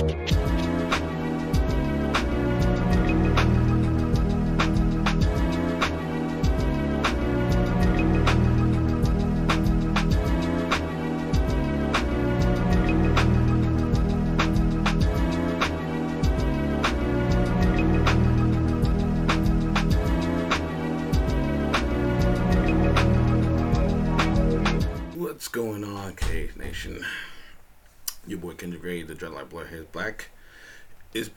[0.00, 0.47] What's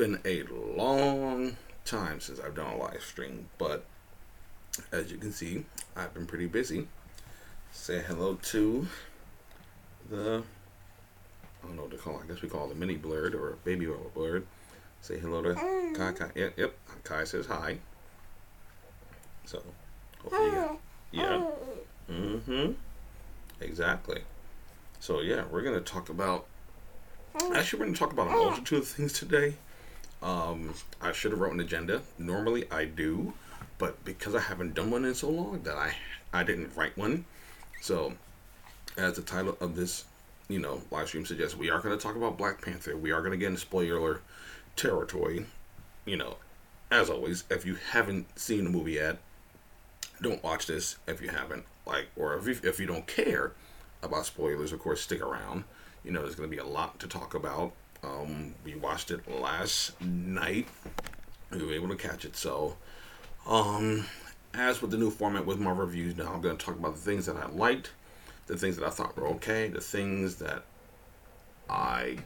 [0.02, 0.42] been a
[0.76, 1.56] long
[1.86, 3.86] time since I've done a live stream, but
[4.92, 5.64] as you can see,
[5.96, 6.88] I've been pretty busy.
[7.72, 8.88] Say hello to
[10.10, 10.42] the
[11.62, 12.24] I don't know what to call it.
[12.24, 14.46] I guess we call it the mini Blerd or baby oil Blerd.
[15.02, 15.96] Say hello to mm.
[15.96, 16.32] Kai Kai.
[16.34, 16.74] Yep, yep.
[17.04, 17.78] Kai says hi.
[19.46, 19.62] So,
[20.24, 20.78] hopefully, you mm.
[21.12, 21.48] yeah.
[22.10, 22.42] Mm.
[22.42, 22.72] Mm-hmm.
[23.60, 24.22] Exactly.
[25.00, 26.48] So yeah, we're gonna talk about.
[27.54, 29.54] Actually, we're gonna talk about a multitude of things today.
[30.22, 32.02] Um, I should have wrote an agenda.
[32.18, 33.34] Normally, I do,
[33.78, 35.96] but because I haven't done one in so long, that I
[36.34, 37.26] I didn't write one.
[37.82, 38.14] So,
[38.98, 40.06] as the title of this,
[40.48, 42.96] you know, live stream suggests, we are gonna talk about Black Panther.
[42.96, 44.22] We are gonna get into spoiler
[44.76, 45.46] territory.
[46.06, 46.38] You know,
[46.92, 49.18] as always, if you haven't seen the movie yet,
[50.22, 53.54] don't watch this if you haven't like or if you, if you don't care
[54.04, 55.64] about spoilers of course stick around
[56.04, 59.30] you know there's going to be a lot to talk about um, we watched it
[59.30, 60.68] last night
[61.52, 62.78] we were able to catch it so
[63.48, 64.06] um,
[64.54, 67.02] as with the new format with my reviews now i'm going to talk about the
[67.02, 67.92] things that i liked
[68.48, 70.64] the things that i thought were okay the things that
[71.70, 72.18] i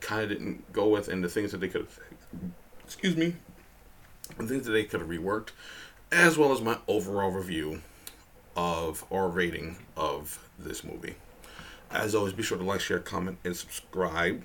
[0.00, 1.86] kind of didn't go with and the things that they could
[2.84, 3.34] excuse me
[4.38, 5.50] the things that they could have reworked
[6.12, 7.82] as well as my overall review
[8.56, 11.14] of or rating of this movie.
[11.90, 14.42] As always, be sure to like, share, comment, and subscribe.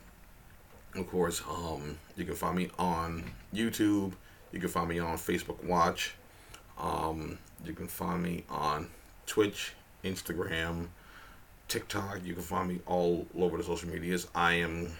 [0.95, 4.13] Of course, um, you can find me on YouTube.
[4.51, 6.15] You can find me on Facebook Watch.
[6.77, 8.89] Um, you can find me on
[9.25, 10.87] Twitch, Instagram,
[11.67, 12.19] TikTok.
[12.25, 14.27] You can find me all over the social medias.
[14.35, 14.91] I am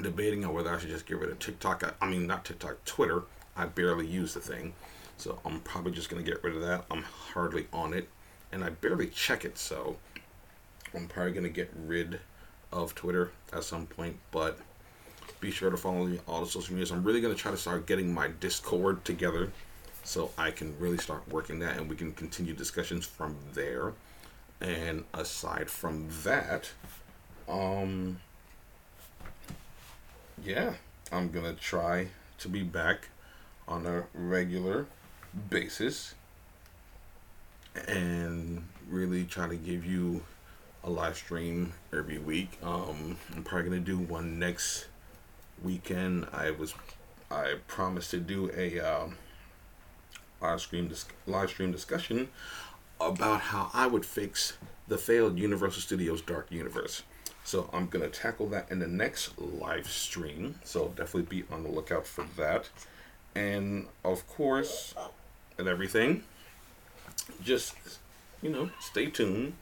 [0.00, 1.82] debating on whether I should just get rid of TikTok.
[1.82, 3.22] I, I mean, not TikTok, Twitter.
[3.56, 4.74] I barely use the thing.
[5.16, 6.84] So I'm probably just going to get rid of that.
[6.90, 8.08] I'm hardly on it
[8.52, 9.96] and I barely check it, so
[10.94, 12.20] I'm probably gonna get rid
[12.72, 14.18] of Twitter at some point.
[14.30, 14.58] But
[15.40, 16.90] be sure to follow me on all the social medias.
[16.90, 19.52] I'm really gonna try to start getting my Discord together,
[20.04, 23.92] so I can really start working that, and we can continue discussions from there.
[24.60, 26.70] And aside from that,
[27.48, 28.20] um,
[30.42, 30.74] yeah,
[31.12, 33.08] I'm gonna try to be back
[33.66, 34.86] on a regular
[35.50, 36.14] basis
[37.86, 40.22] and really try to give you
[40.84, 42.58] a live stream every week.
[42.62, 44.86] Um, I'm probably gonna do one next
[45.62, 46.26] weekend.
[46.32, 46.74] I was
[47.30, 49.08] I promised to do a uh,
[50.40, 52.28] live stream dis- live stream discussion
[53.00, 54.56] about how I would fix
[54.88, 57.02] the failed Universal Studios Dark Universe.
[57.44, 60.56] So I'm gonna tackle that in the next live stream.
[60.64, 62.68] So definitely be on the lookout for that.
[63.34, 64.94] And of course,
[65.58, 66.24] and everything
[67.42, 67.74] just
[68.42, 69.54] you know, stay tuned.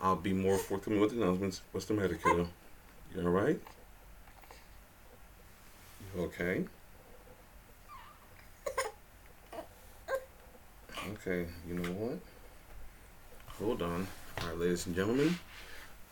[0.00, 1.62] I'll be more forthcoming with announcements.
[1.72, 2.48] What's the matter, kiddo?
[3.14, 3.60] You all right?
[6.18, 6.64] Okay?
[11.12, 12.18] Okay, you know what?
[13.58, 14.06] Hold on.
[14.40, 15.36] All right, ladies and gentlemen,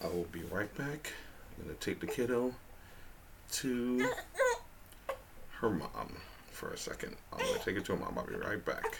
[0.03, 1.13] I will be right back.
[1.59, 2.55] I'm gonna take the kiddo
[3.53, 4.09] to
[5.61, 6.17] her mom
[6.51, 7.17] for a second.
[7.33, 8.19] I'm gonna take it to her mom.
[8.19, 9.00] I'll be right back.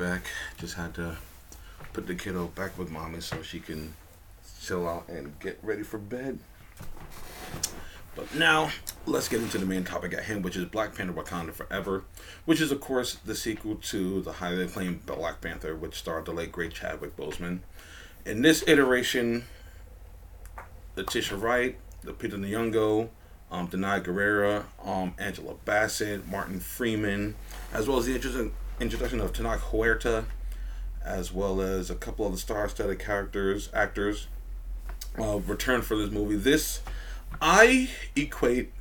[0.00, 0.24] back.
[0.58, 1.18] Just had to
[1.92, 3.94] put the kiddo back with mommy so she can
[4.60, 6.38] chill out and get ready for bed.
[8.16, 8.70] But now,
[9.06, 12.04] let's get into the main topic at hand, which is Black Panther Wakanda Forever,
[12.44, 16.32] which is, of course, the sequel to the highly acclaimed Black Panther, which starred the
[16.32, 17.60] late great Chadwick Boseman.
[18.24, 19.44] In this iteration,
[20.96, 23.10] Letitia Wright, Lupita Nyong'o,
[23.50, 27.34] um, Danai Gurira, um, Angela Bassett, Martin Freeman,
[27.72, 28.14] as well as the
[28.80, 30.24] introduction of Tenoch Huerta,
[31.04, 34.26] as well as a couple of the star-studded characters, actors,
[35.18, 36.36] uh, return for this movie.
[36.36, 36.80] This,
[37.40, 38.72] I equate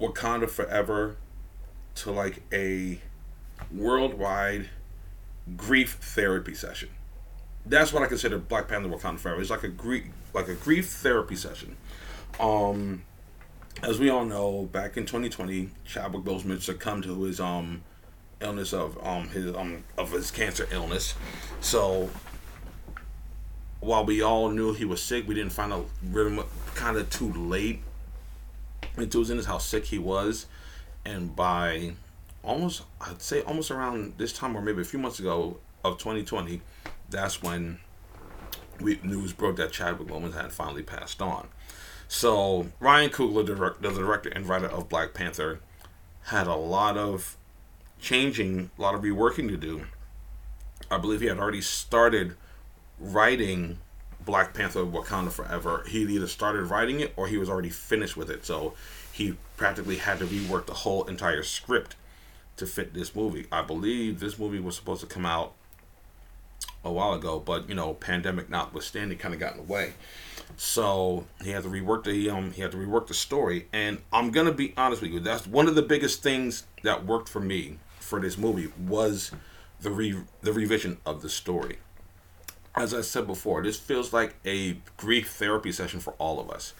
[0.00, 1.16] Wakanda Forever
[1.96, 2.98] to like a
[3.70, 4.70] worldwide
[5.56, 6.88] grief therapy session.
[7.64, 9.40] That's what I consider Black Panther Wakanda Forever.
[9.40, 11.76] It's like a grief, like a grief therapy session.
[12.40, 13.02] Um,
[13.82, 17.82] as we all know, back in 2020, Chadwick Boseman succumbed to his um
[18.42, 21.14] illness of um his um of his cancer illness.
[21.60, 22.10] So
[23.80, 26.42] while we all knew he was sick, we didn't find out really
[26.74, 27.82] kind of too late
[28.96, 30.46] into his how sick he was,
[31.04, 31.94] and by
[32.42, 36.60] almost I'd say almost around this time or maybe a few months ago of 2020,
[37.10, 37.78] that's when
[38.80, 41.48] we news broke that Chadwick Boseman had finally passed on.
[42.08, 43.46] So Ryan Coogler,
[43.80, 45.60] the director and writer of Black Panther,
[46.24, 47.36] had a lot of
[48.02, 49.86] changing, a lot of reworking to do.
[50.90, 52.36] I believe he had already started
[52.98, 53.78] writing
[54.24, 55.84] Black Panther Wakanda Forever.
[55.88, 58.44] He either started writing it or he was already finished with it.
[58.44, 58.74] So
[59.12, 61.96] he practically had to rework the whole entire script
[62.56, 63.46] to fit this movie.
[63.50, 65.54] I believe this movie was supposed to come out
[66.84, 69.94] a while ago, but you know, pandemic notwithstanding, kind of got in the way.
[70.56, 74.30] So he had to rework the um he had to rework the story, and I'm
[74.30, 75.20] gonna be honest with you.
[75.20, 77.78] That's one of the biggest things that worked for me
[78.12, 79.32] for this movie was
[79.80, 81.78] the re the revision of the story.
[82.76, 86.74] As I said before, this feels like a grief therapy session for all of us,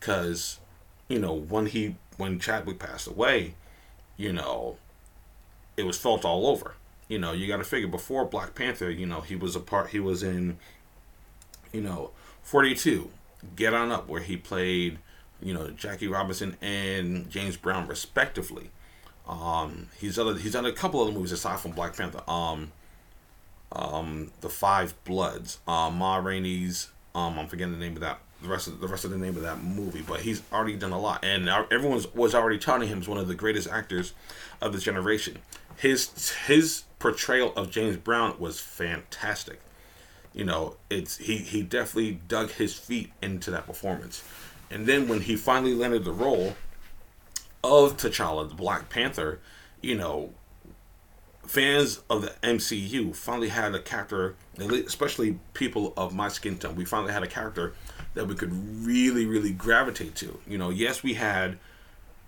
[0.00, 0.58] because
[1.06, 3.52] you know when he when Chadwick passed away,
[4.16, 4.78] you know,
[5.76, 6.72] it was felt all over.
[7.06, 9.90] You know, you got to figure before Black Panther, you know, he was a part.
[9.90, 10.56] He was in,
[11.70, 12.12] you know,
[12.42, 13.10] 42,
[13.56, 15.00] Get On Up, where he played,
[15.42, 18.70] you know, Jackie Robinson and James Brown respectively.
[19.28, 22.22] Um, he's other he's done a couple other movies aside from Black Panther.
[22.28, 22.72] Um,
[23.72, 25.58] um, the Five Bloods.
[25.68, 26.88] Um, Ma Rainey's.
[27.14, 28.20] Um, I'm forgetting the name of that.
[28.42, 30.92] The rest of the rest of the name of that movie, but he's already done
[30.92, 34.12] a lot, and everyone was already touting him as one of the greatest actors
[34.60, 35.38] of this generation.
[35.76, 39.60] His his portrayal of James Brown was fantastic
[40.38, 44.22] you know, it's he he definitely dug his feet into that performance.
[44.70, 46.56] And then when he finally landed the role
[47.62, 49.40] of T'Challa, the Black Panther,
[49.80, 50.32] you know,
[51.46, 56.84] fans of the MCU finally had a character, especially people of my skin tone, we
[56.84, 57.74] finally had a character
[58.14, 58.52] that we could
[58.84, 60.38] really, really gravitate to.
[60.46, 61.58] You know, yes, we had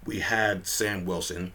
[0.07, 1.53] we had Sam Wilson,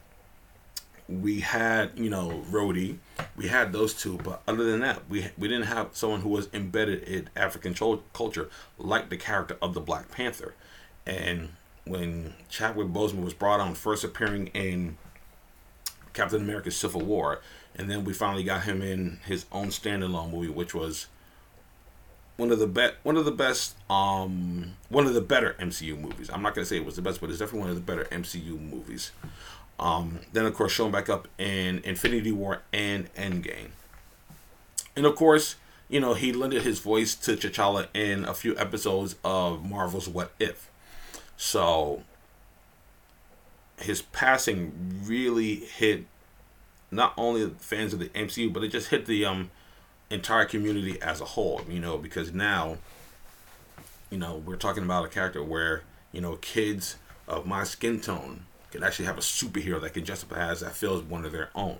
[1.10, 2.98] we had you know Rhodey,
[3.36, 6.50] we had those two, but other than that, we we didn't have someone who was
[6.54, 7.74] embedded in African
[8.14, 10.54] culture like the character of the Black Panther.
[11.08, 11.50] And
[11.86, 14.98] when Chadwick Boseman was brought on, first appearing in
[16.14, 17.42] Captain America: Civil War,
[17.76, 21.08] and then we finally got him in his own standalone movie, which was
[22.38, 26.30] one of the best one of the best um one of the better MCU movies.
[26.34, 28.06] I'm not gonna say it was the best, but it's definitely one of the better
[28.06, 29.12] MCU movies.
[29.80, 33.72] Um, then, of course, showing back up in Infinity War and Endgame.
[34.96, 35.56] And, of course,
[35.90, 40.32] you know, he lended his voice to T'Challa in a few episodes of Marvel's What
[40.40, 40.70] If.
[41.38, 42.04] So,
[43.80, 46.06] his passing really hit
[46.92, 49.52] not only fans of the MCU, but it just hit the um
[50.10, 52.78] entire community as a whole, you know, because now,
[54.10, 58.46] you know, we're talking about a character where, you know, kids of my skin tone
[58.72, 61.78] can actually have a superhero that can up as that feels one of their own.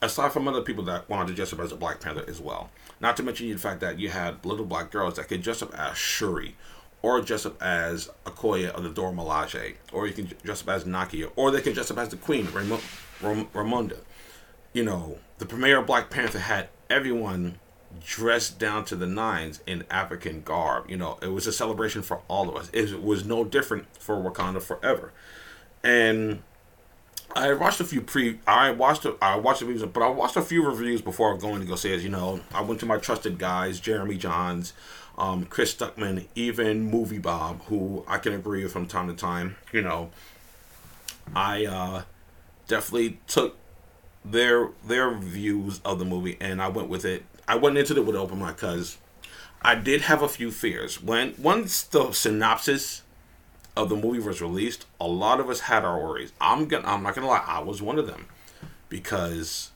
[0.00, 2.70] Aside from other people that wanted to up as a Black Panther as well.
[3.00, 5.96] Not to mention the fact that you had little black girls that could up as
[5.96, 6.54] Shuri,
[7.02, 10.84] or dress up as Okoye of the Dora Milaje, or you can dress up as
[10.84, 12.78] Nakia, or they can dress up as the Queen, Ram-
[13.22, 13.98] Ram- Ramonda.
[14.72, 17.58] You know, the premiere of Black Panther had everyone
[18.04, 20.90] dressed down to the nines in African garb.
[20.90, 22.70] You know, it was a celebration for all of us.
[22.72, 25.12] It was no different for Wakanda Forever
[25.82, 26.42] and
[27.36, 28.40] I watched a few pre.
[28.46, 29.04] I watched.
[29.04, 31.76] A, I watched the reviews, but I watched a few reviews before going to go
[31.76, 32.00] see it.
[32.00, 34.72] You know, I went to my trusted guys, Jeremy Jahns,
[35.18, 39.56] um, Chris Stuckman, even Movie Bob, who I can agree with from time to time.
[39.72, 40.10] You know,
[41.34, 42.02] I uh,
[42.68, 43.56] definitely took
[44.24, 47.24] their their views of the movie, and I went with it.
[47.46, 48.98] I went into it with open mind because
[49.60, 53.02] I did have a few fears when once the synopsis
[53.76, 54.86] of the movie was released.
[55.00, 56.32] A lot of us had our worries.
[56.40, 58.26] I'm gonna I'm not gonna lie, I was one of them
[58.88, 59.70] because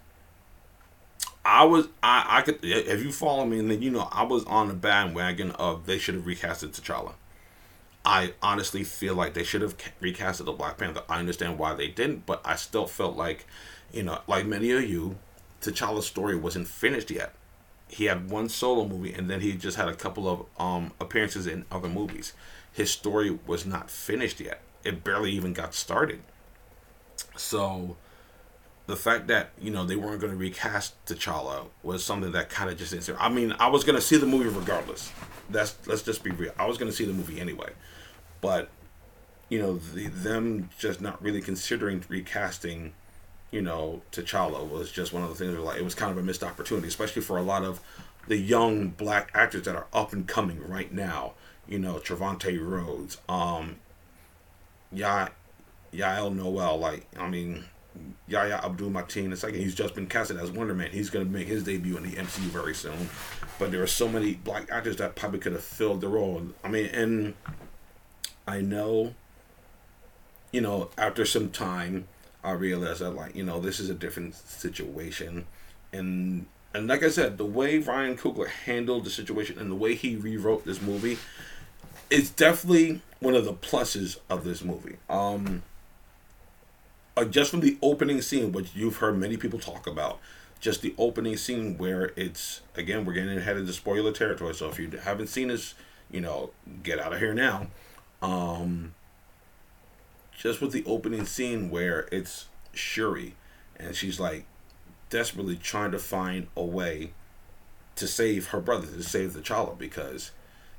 [1.44, 4.44] I was I I could if you follow me and then you know I was
[4.44, 7.14] on the bandwagon of they should have recasted T'Challa.
[8.04, 11.02] I honestly feel like they should have recasted the Black Panther.
[11.08, 13.46] I understand why they didn't, but I still felt like,
[13.92, 15.18] you know, like many of you,
[15.60, 17.34] T'Challa's story wasn't finished yet.
[17.88, 21.46] He had one solo movie, and then he just had a couple of um, appearances
[21.46, 22.32] in other movies.
[22.72, 24.62] His story was not finished yet.
[24.82, 26.22] It barely even got started.
[27.36, 27.96] So,
[28.92, 32.68] the fact that you know they weren't going to recast T'Challa was something that kind
[32.68, 33.16] of just didn't.
[33.18, 35.10] I mean, I was going to see the movie regardless.
[35.48, 36.52] That's let's just be real.
[36.58, 37.70] I was going to see the movie anyway,
[38.42, 38.68] but
[39.48, 42.92] you know, the, them just not really considering recasting,
[43.50, 45.52] you know, T'Challa was just one of the things.
[45.52, 47.80] Where, like it was kind of a missed opportunity, especially for a lot of
[48.28, 51.32] the young black actors that are up and coming right now.
[51.66, 53.76] You know, Trevante Rhodes, um,
[54.92, 55.28] Ya,
[55.94, 56.78] Yael Noel.
[56.78, 57.64] Like, I mean,
[58.26, 59.58] Yahya Abdul Mateen II.
[59.58, 60.90] He's just been casted as Wonder Man.
[60.90, 63.10] He's going to make his debut in the MCU very soon.
[63.58, 66.42] But there are so many black actors that probably could have filled the role.
[66.64, 67.34] I mean, and
[68.46, 69.14] I know,
[70.50, 72.08] you know, after some time,
[72.44, 75.46] I realized that like you know this is a different situation,
[75.92, 79.94] and and like I said, the way Ryan Coogler handled the situation and the way
[79.94, 81.18] he rewrote this movie,
[82.10, 84.96] is definitely one of the pluses of this movie.
[85.08, 85.62] Um
[87.16, 90.18] uh, just from the opening scene, which you've heard many people talk about,
[90.60, 94.54] just the opening scene where it's again we're getting ahead of the spoiler territory.
[94.54, 95.74] So if you haven't seen this,
[96.10, 96.50] you know,
[96.82, 97.66] get out of here now.
[98.22, 98.94] Um,
[100.38, 103.34] just with the opening scene where it's Shuri,
[103.76, 104.44] and she's like
[105.10, 107.12] desperately trying to find a way
[107.96, 110.30] to save her brother, to save T'Challa, because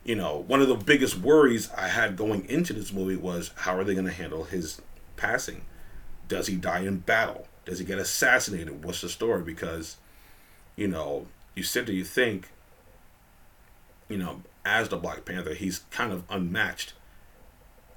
[0.04, 3.78] you know one of the biggest worries I had going into this movie was how
[3.78, 4.82] are they going to handle his
[5.18, 5.62] passing
[6.28, 7.48] does he die in battle?
[7.66, 8.84] Does he get assassinated?
[8.84, 9.42] What's the story?
[9.42, 9.98] Because,
[10.76, 12.50] you know, you sit there, you think,
[14.10, 16.94] you know, as the Black Panther, he's kind of unmatched,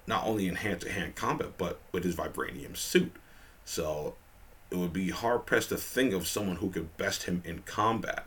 [0.07, 3.13] not only in hand to hand combat, but with his vibranium suit.
[3.65, 4.15] So
[4.71, 8.27] it would be hard pressed to think of someone who could best him in combat.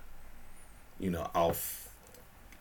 [1.00, 1.56] You know, I'll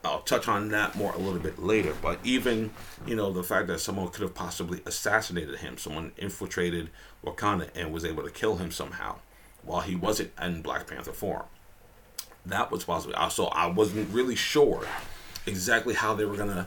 [0.05, 1.95] I'll touch on that more a little bit later.
[2.01, 2.71] But even,
[3.07, 6.91] you know, the fact that someone could have possibly assassinated him, someone infiltrated
[7.25, 9.17] Wakanda and was able to kill him somehow
[9.63, 11.45] while he wasn't in Black Panther form.
[12.47, 13.15] That was possible.
[13.31, 14.87] So I wasn't really sure
[15.47, 16.67] exactly how they were gonna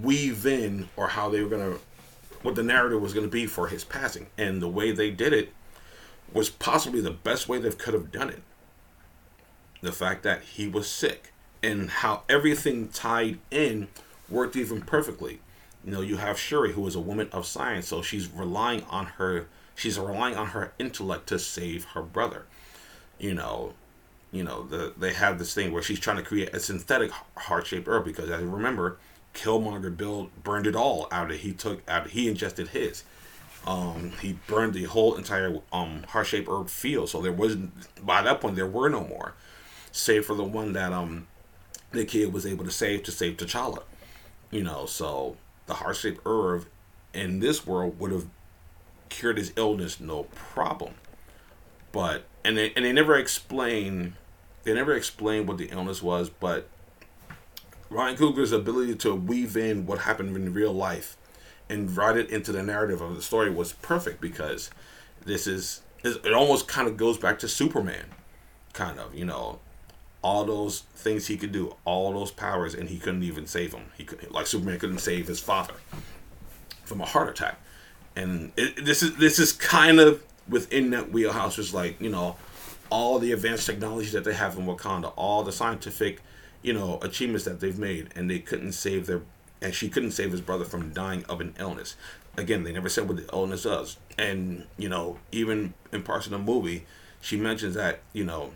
[0.00, 1.76] weave in or how they were gonna
[2.42, 4.28] what the narrative was gonna be for his passing.
[4.38, 5.52] And the way they did it
[6.32, 8.42] was possibly the best way they could have done it
[9.80, 11.32] the fact that he was sick
[11.62, 13.88] and how everything tied in
[14.28, 15.40] worked even perfectly.
[15.84, 19.06] You know, you have Shuri, who is a woman of science, so she's relying on
[19.06, 19.46] her.
[19.74, 22.44] She's relying on her intellect to save her brother.
[23.18, 23.74] You know,
[24.30, 27.88] you know the they have this thing where she's trying to create a synthetic heart-shaped
[27.88, 28.98] herb because, as you remember,
[29.34, 31.30] Killmonger built burned it all out.
[31.30, 32.08] Of, he took out.
[32.08, 33.04] He ingested his.
[33.66, 37.08] Um, he burned the whole entire um heart-shaped herb field.
[37.08, 37.72] So there wasn't
[38.04, 39.34] by that point there were no more
[39.92, 41.26] save for the one that um
[41.92, 43.82] the kid was able to save to save T'Challa.
[44.50, 46.66] You know, so the heart shaped herb
[47.12, 48.26] in this world would have
[49.08, 50.94] cured his illness no problem.
[51.92, 54.14] But and they and they never explain
[54.62, 56.68] they never explain what the illness was, but
[57.88, 61.16] Ryan Coogler's ability to weave in what happened in real life
[61.68, 64.70] and write it into the narrative of the story was perfect because
[65.24, 68.06] this is it almost kind of goes back to Superman,
[68.72, 69.60] kind of you know
[70.22, 73.84] all those things he could do, all those powers, and he couldn't even save him.
[73.96, 75.74] He could, like Superman couldn't save his father
[76.84, 77.58] from a heart attack,
[78.16, 81.56] and it, this is this is kind of within that wheelhouse.
[81.56, 82.36] Just like you know,
[82.90, 86.20] all the advanced technology that they have in Wakanda, all the scientific,
[86.62, 89.22] you know, achievements that they've made, and they couldn't save their,
[89.62, 91.96] and she couldn't save his brother from dying of an illness.
[92.36, 96.32] Again, they never said what the illness was, and you know, even in parts of
[96.32, 96.84] the movie,
[97.22, 98.52] she mentions that you know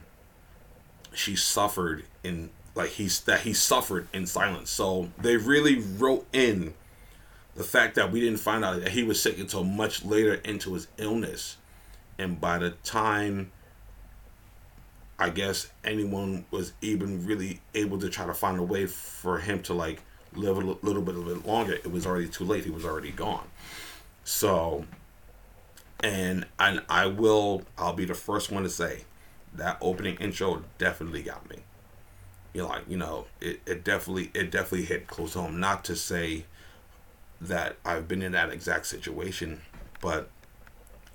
[1.16, 4.70] she suffered in like he's that he suffered in silence.
[4.70, 6.74] So they really wrote in
[7.54, 10.74] the fact that we didn't find out that he was sick until much later into
[10.74, 11.56] his illness.
[12.18, 13.52] And by the time
[15.18, 19.62] I guess anyone was even really able to try to find a way for him
[19.64, 20.00] to like
[20.34, 22.64] live a little bit a little bit longer, it was already too late.
[22.64, 23.46] He was already gone.
[24.24, 24.84] So
[26.02, 29.04] And and I will I'll be the first one to say
[29.54, 31.58] that opening intro definitely got me.
[32.52, 35.58] You know, like, you know, it, it definitely it definitely hit close home.
[35.58, 36.44] Not to say
[37.40, 39.62] that I've been in that exact situation,
[40.00, 40.30] but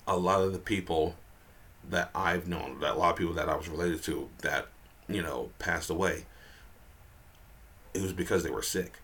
[0.07, 1.15] a lot of the people
[1.89, 4.67] that I've known, that a lot of people that I was related to that,
[5.07, 6.25] you know, passed away,
[7.93, 8.99] it was because they were sick.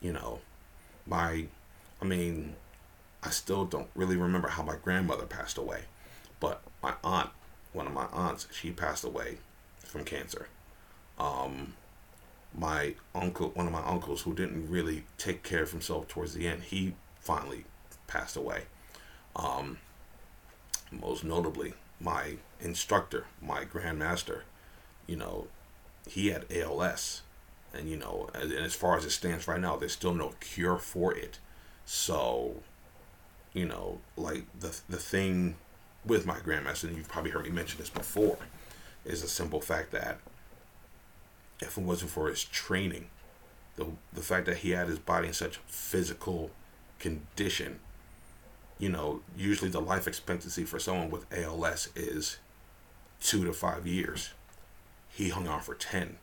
[0.00, 0.40] You know,
[1.06, 1.46] my,
[2.00, 2.54] I mean,
[3.22, 5.82] I still don't really remember how my grandmother passed away,
[6.40, 7.30] but my aunt,
[7.78, 9.38] one of my aunts, she passed away
[9.78, 10.48] from cancer.
[11.18, 11.74] Um,
[12.54, 16.46] my uncle, one of my uncles, who didn't really take care of himself towards the
[16.46, 17.64] end, he finally
[18.06, 18.64] passed away.
[19.36, 19.78] Um,
[20.90, 24.42] most notably, my instructor, my grandmaster,
[25.06, 25.46] you know,
[26.06, 27.22] he had ALS
[27.72, 30.78] and you know, and as far as it stands right now, there's still no cure
[30.78, 31.38] for it.
[31.84, 32.62] So,
[33.52, 35.56] you know, like the the thing
[36.04, 38.38] with my grandmaster, and you've probably heard me mention this before,
[39.04, 40.18] is a simple fact that
[41.60, 43.08] if it wasn't for his training,
[43.76, 46.50] the the fact that he had his body in such physical
[46.98, 47.80] condition,
[48.78, 52.38] you know, usually the life expectancy for someone with ALS is
[53.20, 54.30] two to five years.
[55.10, 56.18] He hung on for ten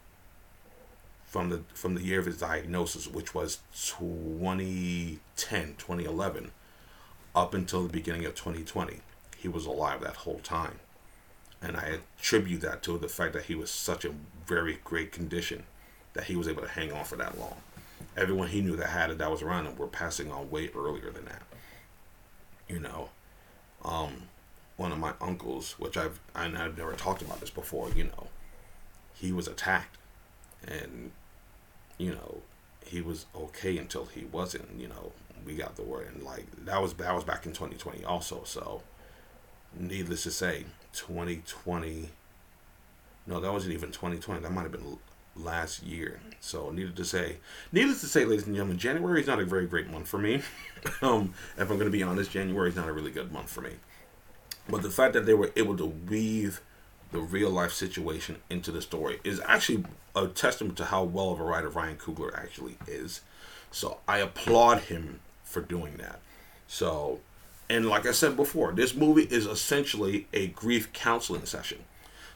[1.35, 6.51] from the from the year of his diagnosis, which was 2010, 2011,
[7.35, 9.01] up until the beginning of 2020.
[9.37, 10.79] He was alive that whole time.
[11.61, 14.13] And I attribute that to the fact that he was such a
[14.45, 15.63] very great condition
[16.13, 17.55] that he was able to hang on for that long.
[18.15, 21.11] Everyone he knew that had it that was around him were passing on way earlier
[21.11, 21.41] than that.
[22.67, 23.09] You know,
[23.83, 24.23] um,
[24.77, 28.27] one of my uncles, which I've and I've never talked about this before, you know,
[29.13, 29.97] he was attacked
[30.67, 31.11] and
[31.97, 32.41] you know,
[32.85, 34.79] he was okay until he wasn't.
[34.79, 35.11] You know,
[35.45, 38.43] we got the word, and like that was that was back in 2020 also.
[38.43, 38.81] So,
[39.79, 42.09] needless to say, 2020.
[43.27, 44.41] No, that wasn't even 2020.
[44.41, 44.97] That might have been
[45.35, 46.19] last year.
[46.39, 47.37] So, needless to say,
[47.71, 50.41] needless to say, ladies and gentlemen, January is not a very great month for me.
[51.01, 53.61] um, if I'm going to be honest, January is not a really good month for
[53.61, 53.71] me.
[54.69, 56.61] But the fact that they were able to weave
[57.11, 59.85] the real life situation into the story is actually
[60.15, 63.21] a testament to how well of a writer Ryan Coogler actually is.
[63.71, 66.19] So I applaud him for doing that.
[66.67, 67.19] So,
[67.69, 71.79] and like I said before, this movie is essentially a grief counseling session.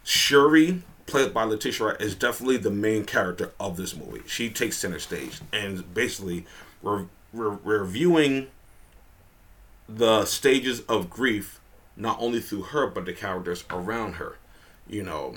[0.04, 4.22] Shuri, played by Letitia Wright, is definitely the main character of this movie.
[4.28, 6.46] She takes center stage and basically
[6.82, 8.48] we're, reviewing
[9.88, 11.60] the stages of grief
[11.96, 14.38] not only through her but the characters around her
[14.90, 15.36] you know,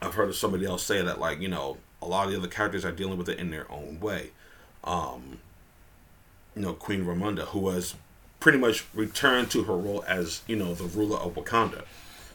[0.00, 2.48] I've heard of somebody else say that like you know a lot of the other
[2.48, 4.30] characters are dealing with it in their own way.
[4.84, 5.40] Um,
[6.54, 7.94] you know, Queen Ramonda, who was
[8.40, 11.84] pretty much returned to her role as you know the ruler of Wakanda.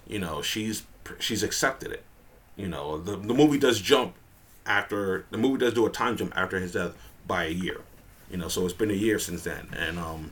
[0.07, 0.83] You know, she's
[1.19, 2.03] she's accepted it.
[2.55, 4.15] You know, the the movie does jump
[4.65, 6.93] after the movie does do a time jump after his death
[7.27, 7.81] by a year.
[8.29, 10.31] You know, so it's been a year since then, and um,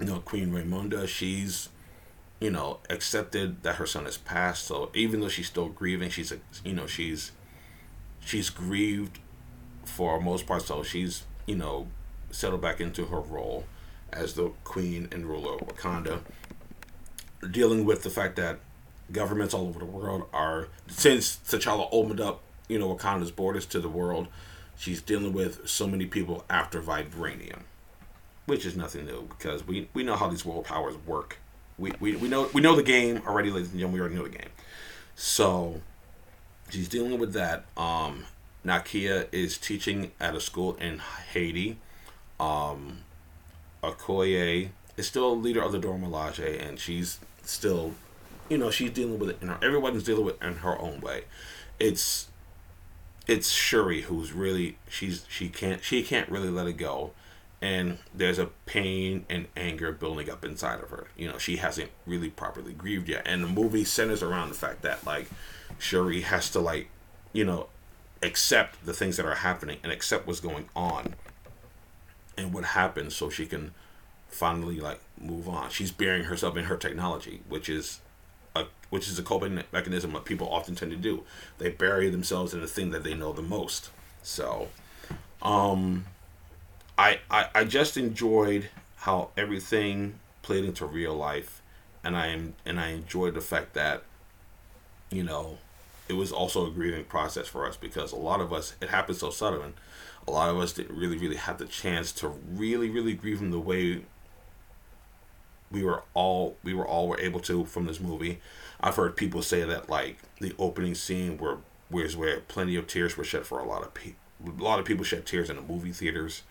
[0.00, 1.68] you know, Queen Ramonda, she's
[2.42, 4.66] you know, accepted that her son has passed.
[4.66, 6.32] So even though she's still grieving, she's,
[6.64, 7.30] you know, she's,
[8.18, 9.20] she's grieved
[9.84, 10.62] for most part.
[10.62, 11.86] So she's, you know,
[12.32, 13.64] settled back into her role
[14.12, 16.20] as the queen and ruler of Wakanda,
[17.50, 18.60] dealing with the fact that
[19.10, 23.80] governments all over the world are, since T'Challa opened up, you know, Wakanda's borders to
[23.80, 24.28] the world,
[24.76, 27.62] she's dealing with so many people after vibranium,
[28.46, 31.38] which is nothing new because we, we know how these world powers work
[31.78, 33.94] we, we, we know we know the game already, ladies and gentlemen.
[33.94, 34.50] We already know the game.
[35.14, 35.80] So
[36.70, 37.64] she's dealing with that.
[37.76, 38.24] Um,
[38.64, 41.00] Nakia is teaching at a school in
[41.32, 41.78] Haiti.
[42.38, 43.00] Um,
[43.82, 47.92] Okoye is still a leader of the Dora Milaje, and she's still,
[48.48, 49.38] you know, she's dealing with it.
[49.40, 51.24] And everyone's dealing with it in her own way.
[51.78, 52.28] It's
[53.26, 57.12] it's Shuri who's really she's she can't she can't really let it go
[57.62, 61.06] and there's a pain and anger building up inside of her.
[61.16, 63.22] You know, she hasn't really properly grieved yet.
[63.24, 65.28] And the movie centers around the fact that like
[65.78, 66.88] Shuri has to like,
[67.32, 67.68] you know,
[68.20, 71.14] accept the things that are happening and accept what's going on
[72.36, 73.72] and what happened so she can
[74.28, 75.70] finally like move on.
[75.70, 78.00] She's burying herself in her technology, which is
[78.56, 81.22] a which is a coping mechanism that people often tend to do.
[81.58, 83.90] They bury themselves in the thing that they know the most.
[84.22, 84.68] So,
[85.40, 86.06] um,
[86.98, 91.62] I, I, I just enjoyed how everything played into real life,
[92.04, 94.02] and I am and I enjoyed the fact that,
[95.10, 95.58] you know,
[96.08, 99.18] it was also a grieving process for us because a lot of us it happened
[99.18, 99.74] so sudden.
[100.26, 103.50] A lot of us didn't really really have the chance to really really grieve in
[103.50, 104.02] the way
[105.70, 108.40] we were all we were all were able to from this movie.
[108.80, 111.58] I've heard people say that like the opening scene where
[111.88, 114.18] where's where plenty of tears were shed for a lot of people.
[114.46, 116.42] A lot of people shed tears in the movie theaters.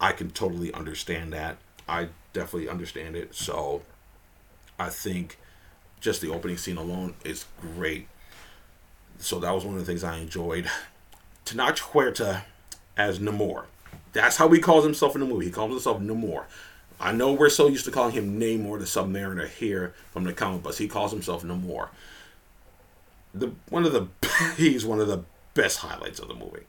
[0.00, 1.58] I can totally understand that.
[1.88, 3.34] I definitely understand it.
[3.34, 3.82] So
[4.78, 5.38] I think
[6.00, 8.08] just the opening scene alone is great.
[9.18, 10.68] So that was one of the things I enjoyed.
[11.44, 12.44] Tenoch Huerta
[12.96, 13.64] as Namor.
[14.12, 15.46] That's how he calls himself in the movie.
[15.46, 16.44] He calls himself Namor.
[17.00, 20.62] I know we're so used to calling him Namor the Submariner here from the comic
[20.62, 20.78] books.
[20.78, 21.88] He calls himself Namor.
[23.34, 24.08] The one of the
[24.56, 26.64] he's one of the best highlights of the movie.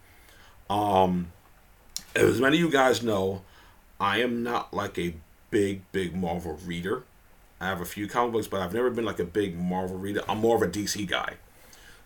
[0.69, 1.31] Um,
[2.15, 3.43] as many of you guys know,
[3.99, 5.13] I am not like a
[5.51, 7.03] big big Marvel reader.
[7.61, 10.21] I have a few comic books, but I've never been like a big Marvel reader.
[10.27, 11.35] I'm more of a DC guy.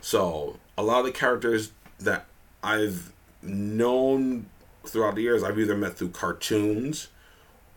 [0.02, 2.26] So a lot of the characters that
[2.62, 4.48] I've known
[4.86, 7.10] throughout the years, I've either met through cartoons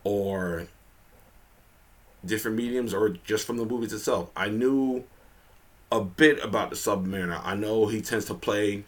[0.03, 0.67] or
[2.25, 4.29] different mediums or just from the movies itself.
[4.35, 5.03] I knew
[5.91, 7.39] a bit about the Submariner.
[7.43, 8.83] I know he tends to play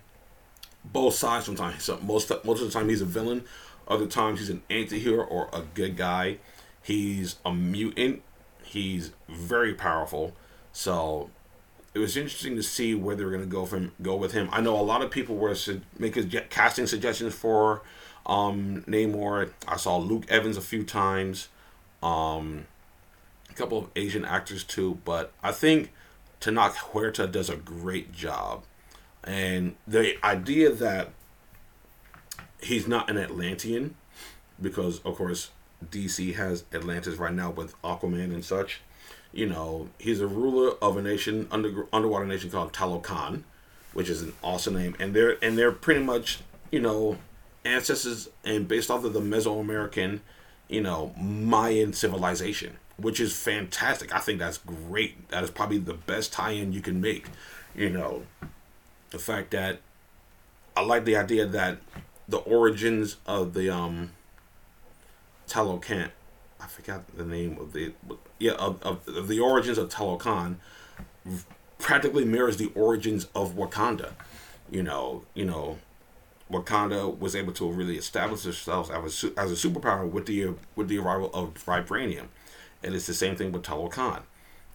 [0.84, 1.84] both sides sometimes.
[1.84, 3.44] So most most of the time he's a villain.
[3.88, 6.38] Other times he's an anti-hero or a good guy.
[6.82, 8.24] He's a mutant.
[8.64, 10.34] He's very powerful.
[10.74, 11.30] So
[11.96, 14.50] it was interesting to see where they were going to go from go with him.
[14.52, 17.82] I know a lot of people were su- making casting suggestions for
[18.26, 19.52] um, Namor.
[19.66, 21.48] I saw Luke Evans a few times,
[22.04, 22.66] um,
[23.50, 25.00] a couple of Asian actors too.
[25.06, 25.94] But I think
[26.42, 28.66] Tenoch Huerta does a great job,
[29.24, 31.12] and the idea that
[32.62, 33.96] he's not an Atlantean,
[34.62, 35.52] because of course
[35.90, 38.82] DC has Atlantis right now with Aquaman and such
[39.36, 43.44] you know, he's a ruler of a nation under underwater nation called Talokan,
[43.94, 46.40] which is an awesome name, and they're and they're pretty much
[46.72, 47.18] you know
[47.66, 50.22] ancestors and based off of the Mesoamerican,
[50.70, 54.16] you know, Mayan civilization, which is fantastic.
[54.16, 55.28] I think that's great.
[55.30, 57.28] That is probably the best tie-in you can make.
[57.76, 58.24] You know,
[59.10, 59.82] the fact that
[60.78, 61.80] I like the idea that
[62.28, 64.12] the origins of the um
[65.50, 66.12] Talokan
[66.66, 67.94] I forgot the name of the
[68.40, 70.56] yeah of, of, the origins of Talokan
[71.78, 74.14] practically mirrors the origins of Wakanda.
[74.72, 75.78] You know, you know,
[76.52, 80.88] Wakanda was able to really establish itself as a, as a superpower with the with
[80.88, 82.30] the arrival of vibranium,
[82.82, 84.24] and it's the same thing with Talokan.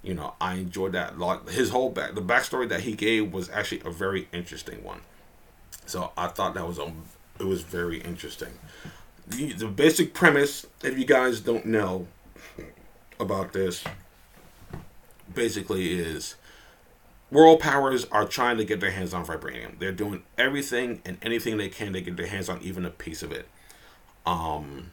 [0.05, 1.19] You know, I enjoyed that.
[1.19, 5.01] Lot his whole back, the backstory that he gave was actually a very interesting one.
[5.87, 6.93] So I thought that was a,
[7.41, 8.61] it was very interesting
[9.31, 12.07] the, the basic premise, if you guys don't know
[13.19, 13.85] about this,
[15.33, 16.35] basically is
[17.31, 19.79] world powers are trying to get their hands on vibranium.
[19.79, 23.23] They're doing everything and anything they can to get their hands on even a piece
[23.23, 23.49] of it.
[24.27, 24.91] Um,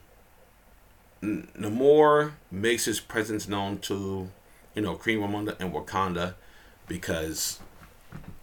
[1.20, 4.30] Namor makes his presence known to,
[4.74, 6.34] you know, Queen Ramonda and Wakanda
[6.86, 7.58] because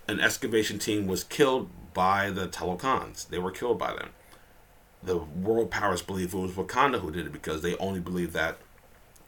[0.10, 3.30] an excavation team was killed by the Talokans.
[3.30, 4.10] They were killed by them
[5.06, 8.58] the world powers believe it was Wakanda who did it because they only believe that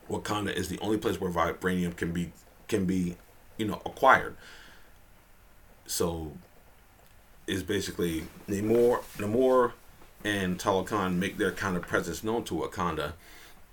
[0.10, 2.32] Wakanda is the only place where vibranium can be
[2.68, 3.16] can be,
[3.58, 4.36] you know, acquired.
[5.86, 6.34] So
[7.46, 9.74] is basically Namor Namor
[10.24, 13.14] and Talokan make their kind of presence known to Wakanda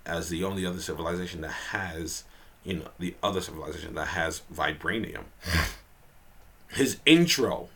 [0.05, 2.23] as the only other civilization that has,
[2.63, 5.23] you know, the other civilization that has vibranium.
[6.69, 7.69] His intro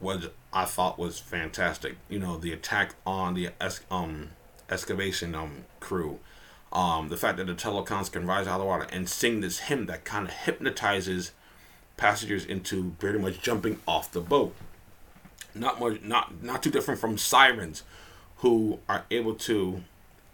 [0.00, 1.96] was I thought was fantastic.
[2.08, 4.30] You know, the attack on the es- um
[4.68, 6.18] excavation um crew.
[6.72, 9.58] Um, the fact that the Talokans can rise out of the water and sing this
[9.60, 11.32] hymn that kind of hypnotizes
[11.96, 14.54] passengers into pretty much jumping off the boat.
[15.52, 17.82] Not much, not not too different from sirens,
[18.36, 19.82] who are able to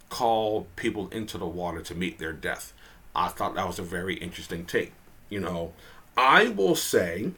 [0.09, 2.71] call people into the water to meet their death.
[3.15, 4.93] I thought that was a very interesting take.
[5.29, 5.73] You know,
[6.15, 7.31] I will say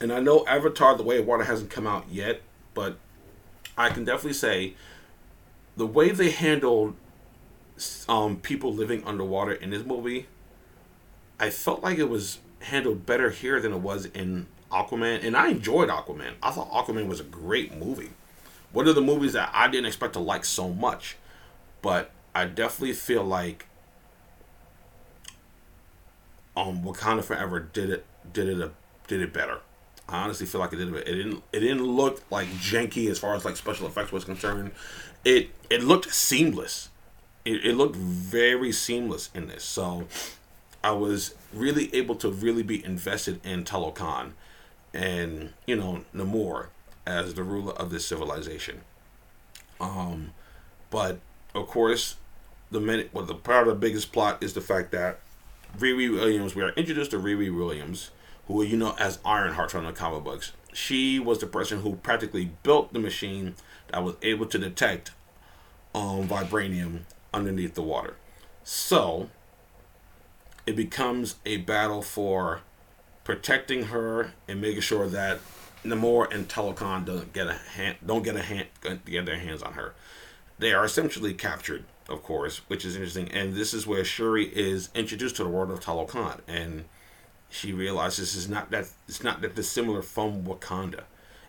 [0.00, 2.40] and I know Avatar: The Way of Water hasn't come out yet,
[2.74, 2.98] but
[3.76, 4.74] I can definitely say
[5.76, 6.96] the way they handled
[8.08, 10.26] um, people living underwater in this movie,
[11.38, 15.48] I felt like it was handled better here than it was in Aquaman, and I
[15.48, 16.32] enjoyed Aquaman.
[16.42, 18.10] I thought Aquaman was a great movie.
[18.72, 21.16] One of the movies that I didn't expect to like so much,
[21.82, 23.66] but I definitely feel like
[26.56, 28.70] um Wakanda Forever did it did it a,
[29.08, 29.60] did it better.
[30.10, 30.96] I honestly feel like it didn't.
[30.96, 31.42] It didn't.
[31.52, 34.72] It didn't look like janky as far as like special effects was concerned.
[35.24, 36.88] It it looked seamless.
[37.44, 39.64] It, it looked very seamless in this.
[39.64, 40.06] So
[40.82, 44.32] I was really able to really be invested in Talokan
[44.92, 46.66] and you know Namor
[47.06, 48.80] as the ruler of this civilization.
[49.80, 50.32] Um,
[50.90, 51.20] but
[51.54, 52.16] of course,
[52.70, 55.20] the minute, well, the part of the biggest plot is the fact that
[55.78, 58.10] Riri Williams, we are introduced to Riri Williams,
[58.52, 60.52] who you know as Ironheart from the comic books.
[60.72, 63.54] She was the person who practically built the machine
[63.88, 65.12] that was able to detect
[65.94, 67.00] um, vibranium
[67.34, 68.16] underneath the water.
[68.62, 69.30] So
[70.66, 72.60] it becomes a battle for
[73.24, 75.40] protecting her and making sure that
[75.84, 78.68] Namor and Talokan don't get a hand, don't get a hand,
[79.04, 79.94] get their hands on her.
[80.58, 83.30] They are essentially captured, of course, which is interesting.
[83.32, 86.84] And this is where Shuri is introduced to the world of Talokan, and
[87.50, 91.02] she realizes it's not that it's not that dissimilar from Wakanda,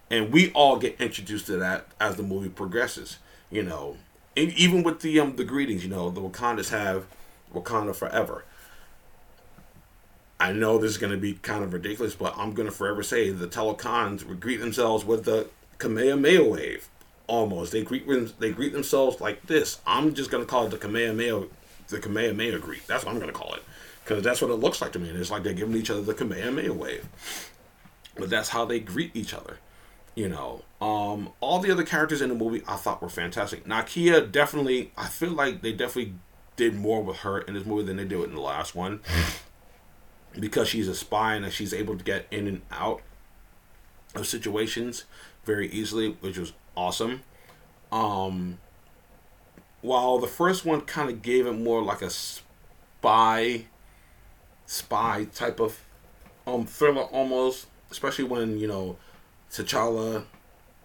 [0.09, 3.17] and we all get introduced to that as the movie progresses.
[3.49, 3.97] You know,
[4.35, 7.05] even with the um the greetings, you know, the Wakandas have
[7.53, 8.43] Wakanda forever.
[10.39, 13.03] I know this is going to be kind of ridiculous, but I'm going to forever
[13.03, 16.89] say the Talokans would greet themselves with the Kamehameha wave.
[17.27, 18.07] Almost, they greet
[18.39, 19.79] they greet themselves like this.
[19.85, 21.43] I'm just going to call it the Kamehameha,
[21.89, 22.87] the Kamehameha greet.
[22.87, 23.61] That's what I'm going to call it,
[24.11, 25.07] because that's what it looks like to me.
[25.07, 27.07] And it's like they're giving each other the Kamehameha wave.
[28.17, 29.59] But that's how they greet each other.
[30.15, 33.63] You know, um, all the other characters in the movie I thought were fantastic.
[33.63, 36.15] Nakia definitely, I feel like they definitely
[36.57, 38.99] did more with her in this movie than they did in the last one
[40.37, 43.01] because she's a spy and she's able to get in and out
[44.13, 45.05] of situations
[45.45, 47.23] very easily, which was awesome.
[47.93, 48.57] Um,
[49.79, 53.67] while the first one kind of gave it more like a spy,
[54.71, 55.79] spy type of
[56.47, 58.97] um thriller almost, especially when you know
[59.51, 60.25] T'Challa,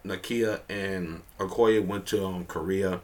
[0.05, 3.01] Nakia, and Okoye went to um, Korea,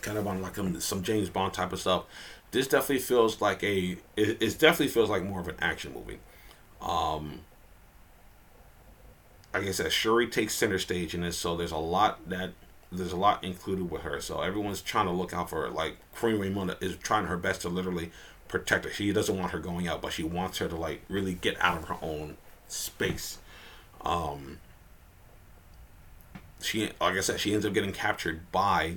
[0.00, 2.04] kind of on like um, some James Bond type of stuff
[2.50, 6.18] this definitely feels like a it, it definitely feels like more of an action movie.
[6.80, 7.40] Um,
[9.52, 12.52] I said, Shuri takes center stage in this, so there's a lot that
[12.92, 14.20] there's a lot included with her.
[14.20, 15.70] So everyone's trying to look out for her.
[15.70, 18.10] Like Queen Ramonda is trying her best to literally
[18.50, 18.90] protect her.
[18.90, 21.78] She doesn't want her going out, but she wants her to like really get out
[21.78, 22.36] of her own
[22.68, 23.38] space.
[24.02, 24.58] Um,
[26.60, 28.96] she, like I said, she ends up getting captured by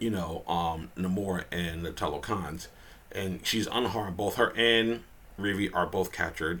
[0.00, 2.68] you know, um, Namor and the Talokans,
[3.12, 4.16] and she's unharmed.
[4.16, 5.02] Both her and
[5.38, 6.60] Riri are both captured.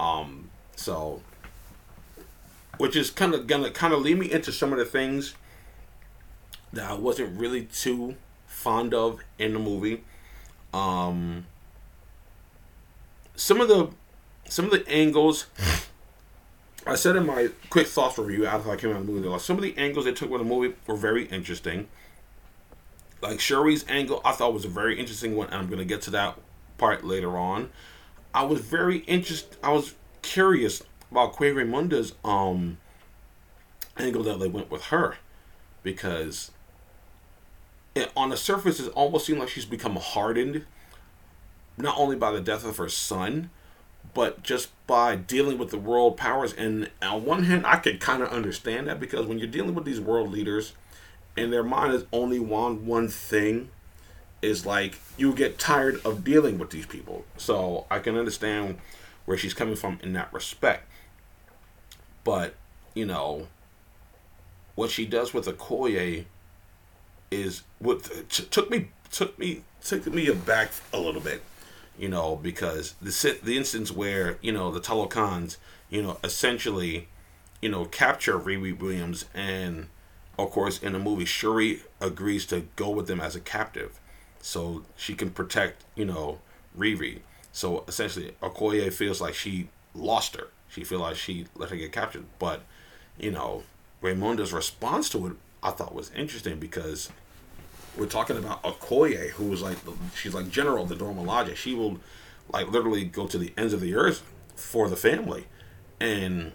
[0.00, 1.22] Um, so,
[2.78, 5.34] which is kind of gonna kind of lead me into some of the things
[6.72, 10.02] that I wasn't really too fond of in the movie.
[10.74, 11.46] Um,
[13.36, 13.90] some of the
[14.48, 15.46] some of the angles.
[16.86, 19.40] I said in my quick thoughts review after I came out of the movie, like
[19.40, 21.88] some of the angles they took with the movie were very interesting
[23.24, 26.10] like Shuri's angle, I thought was a very interesting one, and I'm gonna get to
[26.10, 26.38] that
[26.78, 27.70] part later on.
[28.34, 29.56] I was very interested.
[29.62, 32.78] I was curious about Queen Ramonda's um
[33.96, 35.16] angle that they went with her,
[35.82, 36.50] because
[38.16, 40.64] on the surface it almost seemed like she's become hardened,
[41.76, 43.50] not only by the death of her son,
[44.12, 46.52] but just by dealing with the world powers.
[46.52, 49.84] And on one hand, I could kind of understand that because when you're dealing with
[49.84, 50.74] these world leaders
[51.36, 53.70] and their mind is only on one thing
[54.42, 57.24] is like you get tired of dealing with these people.
[57.36, 58.78] So I can understand
[59.24, 60.88] where she's coming from in that respect.
[62.24, 62.54] But,
[62.94, 63.48] you know,
[64.74, 66.26] what she does with Okoye
[67.34, 71.42] is what t- took me took me took me aback a little bit,
[71.98, 75.56] you know, because the the instance where you know the Talokans,
[75.90, 77.08] you know, essentially,
[77.60, 79.86] you know, capture Riri Williams and
[80.38, 84.00] of course, in the movie, Shuri agrees to go with them as a captive,
[84.40, 86.40] so she can protect, you know,
[86.76, 87.20] Riri.
[87.52, 90.48] So essentially, Okoye feels like she lost her.
[90.68, 92.24] She feels like she let her get captured.
[92.40, 92.62] But,
[93.16, 93.62] you know,
[94.02, 97.10] Ramonda's response to it, I thought was interesting because
[97.96, 99.78] we're talking about Okoye, who was like,
[100.14, 101.54] she's like general the Dora Milaje.
[101.56, 101.98] She will,
[102.52, 104.22] like, literally go to the ends of the earth
[104.56, 105.46] for the family.
[106.00, 106.52] And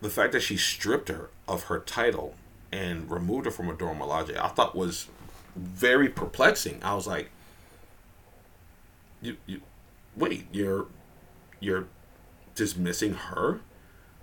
[0.00, 2.34] the fact that she stripped her of her title
[2.70, 5.08] and removed her from a Dora Milaje, I thought was
[5.56, 6.82] very perplexing.
[6.82, 7.30] I was like,
[9.22, 9.62] you, you,
[10.16, 10.86] wait, you're,
[11.60, 11.86] you're
[12.54, 13.60] dismissing her?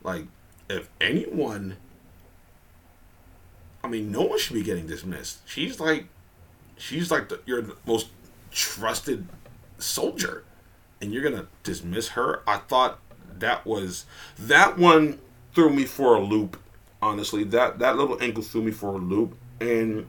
[0.03, 0.25] Like,
[0.69, 1.77] if anyone,
[3.83, 5.39] I mean, no one should be getting dismissed.
[5.47, 6.07] She's like,
[6.77, 8.09] she's like the, your most
[8.51, 9.27] trusted
[9.77, 10.43] soldier,
[11.01, 12.41] and you're gonna dismiss her.
[12.47, 12.99] I thought
[13.39, 14.05] that was
[14.37, 15.19] that one
[15.53, 16.57] threw me for a loop.
[17.01, 19.35] Honestly, that that little angle threw me for a loop.
[19.59, 20.07] And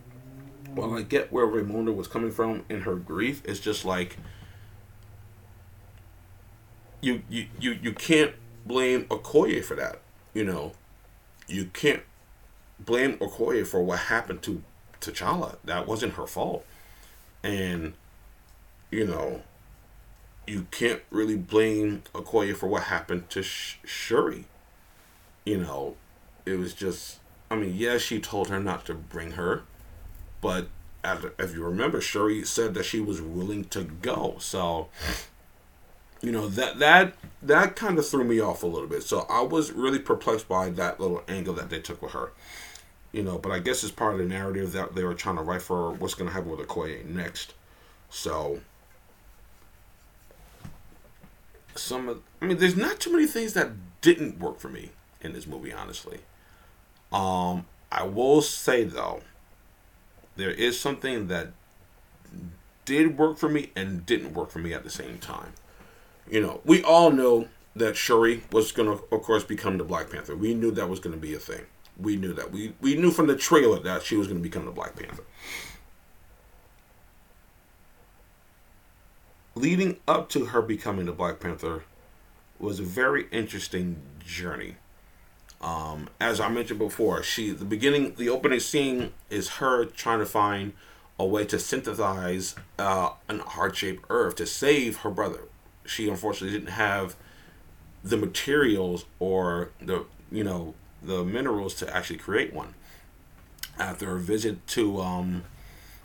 [0.74, 4.18] while I get where Ramonda was coming from in her grief, it's just like
[7.00, 8.34] you you you, you can't
[8.66, 10.00] blame Okoye for that.
[10.34, 10.72] You know,
[11.46, 12.02] you can't
[12.84, 14.62] blame Okoye for what happened to
[15.00, 15.56] T'Challa.
[15.64, 16.64] That wasn't her fault.
[17.42, 17.94] And,
[18.90, 19.42] you know,
[20.46, 24.44] you can't really blame Okoye for what happened to Sh- Shuri.
[25.44, 25.96] You know,
[26.46, 27.18] it was just,
[27.50, 29.62] I mean, yes, yeah, she told her not to bring her,
[30.40, 30.68] but
[31.04, 34.36] as, if you remember, Shuri said that she was willing to go.
[34.38, 34.88] So,
[36.22, 39.02] you know that that that kind of threw me off a little bit.
[39.02, 42.32] So I was really perplexed by that little angle that they took with her.
[43.12, 45.42] You know, but I guess it's part of the narrative that they were trying to
[45.42, 47.54] write for what's going to happen with Okoye next.
[48.08, 48.60] So
[51.74, 53.70] some of, I mean, there's not too many things that
[54.00, 56.20] didn't work for me in this movie, honestly.
[57.12, 59.20] Um, I will say though,
[60.36, 61.52] there is something that
[62.84, 65.52] did work for me and didn't work for me at the same time.
[66.30, 70.10] You know, we all know that Shuri was going to, of course, become the Black
[70.10, 70.36] Panther.
[70.36, 71.66] We knew that was going to be a thing.
[71.98, 72.50] We knew that.
[72.50, 75.24] We we knew from the trailer that she was going to become the Black Panther.
[79.54, 81.84] Leading up to her becoming the Black Panther
[82.58, 84.76] was a very interesting journey.
[85.60, 90.26] Um, as I mentioned before, she the beginning, the opening scene is her trying to
[90.26, 90.72] find
[91.18, 95.42] a way to synthesize uh, an heart-shaped herb to save her brother.
[95.84, 97.14] She unfortunately didn't have
[98.02, 102.74] the materials or the you know the minerals to actually create one.
[103.78, 105.44] After a visit to um,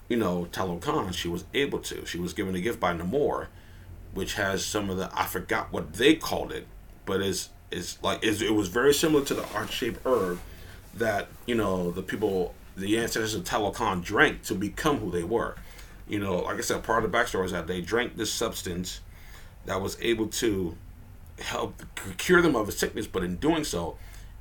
[0.07, 2.05] you know Talokan, she was able to.
[2.05, 3.47] She was given a gift by Namor,
[4.13, 6.67] which has some of the I forgot what they called it,
[7.05, 10.39] but is is like it was very similar to the heart shaped herb
[10.93, 15.55] that you know the people the ancestors of Talokan drank to become who they were.
[16.07, 19.01] You know, like I said, part of the backstory is that they drank this substance
[19.65, 20.77] that was able to
[21.39, 21.81] help
[22.17, 23.97] cure them of a sickness, but in doing so,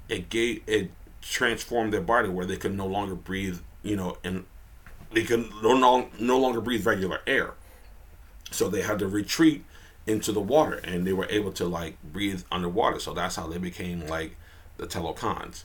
[0.09, 0.90] it gave it
[1.21, 4.45] transformed their body where they could no longer breathe, you know, and
[5.12, 7.55] they could no, no, longer breathe regular air.
[8.51, 9.64] So they had to retreat
[10.07, 13.01] into the water and they were able to like breathe underwater.
[13.01, 14.37] So that's how they became like
[14.77, 15.64] the Talokans.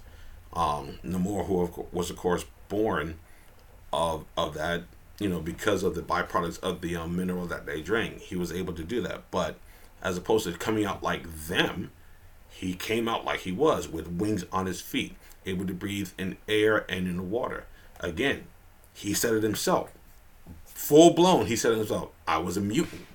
[0.54, 3.20] Um, Namor, who was of course born
[3.94, 4.84] of of that,
[5.20, 8.52] you know, because of the byproducts of the um, mineral that they drank, he was
[8.52, 9.30] able to do that.
[9.30, 9.58] But
[10.02, 11.92] as opposed to coming out like them,
[12.62, 15.16] he came out like he was with wings on his feet,
[15.48, 17.66] able to breathe in air and in the water.
[18.00, 18.44] Again,
[18.94, 19.92] he said it himself.
[20.66, 22.10] Full blown, he said it himself.
[22.28, 23.08] I was a mutant.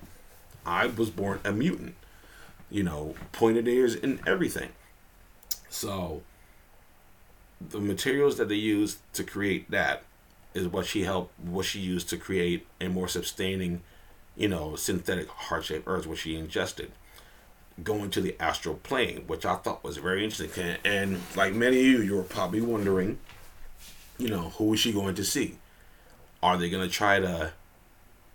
[0.65, 1.95] I was born a mutant.
[2.69, 4.71] You know, pointed ears and everything.
[5.69, 6.23] So
[7.61, 10.03] the materials that they used to create that
[10.53, 13.81] is what she helped what she used to create a more sustaining,
[14.35, 16.91] you know, synthetic heart shaped herb which she ingested.
[17.83, 20.77] Going to the astral plane, which I thought was very interesting.
[20.83, 23.19] And, like many of you, you were probably wondering,
[24.17, 25.57] you know, who is she going to see?
[26.41, 27.53] Are they going to try to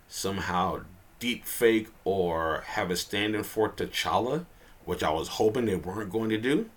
[0.07, 0.81] somehow
[1.19, 4.45] deep fake or have a stand in for T'Challa,
[4.85, 6.69] which I was hoping they weren't going to do?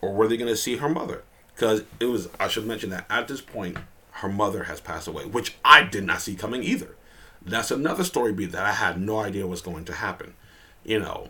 [0.00, 1.22] Or were they going to see her mother?
[1.54, 3.78] Because it was, I should mention that at this point,
[4.12, 6.96] her mother has passed away, which I did not see coming either.
[7.44, 10.34] That's another story beat that I had no idea was going to happen.
[10.84, 11.28] You know,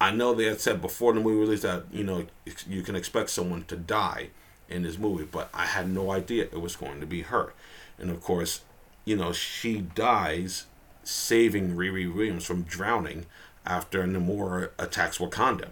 [0.00, 2.26] I know they had said before the movie released that, you know,
[2.68, 4.30] you can expect someone to die
[4.68, 7.52] in this movie, but I had no idea it was going to be her.
[7.98, 8.60] And of course,
[9.04, 10.66] you know, she dies
[11.02, 13.26] saving Riri Williams from drowning
[13.64, 15.68] after Namor attacks Wakanda.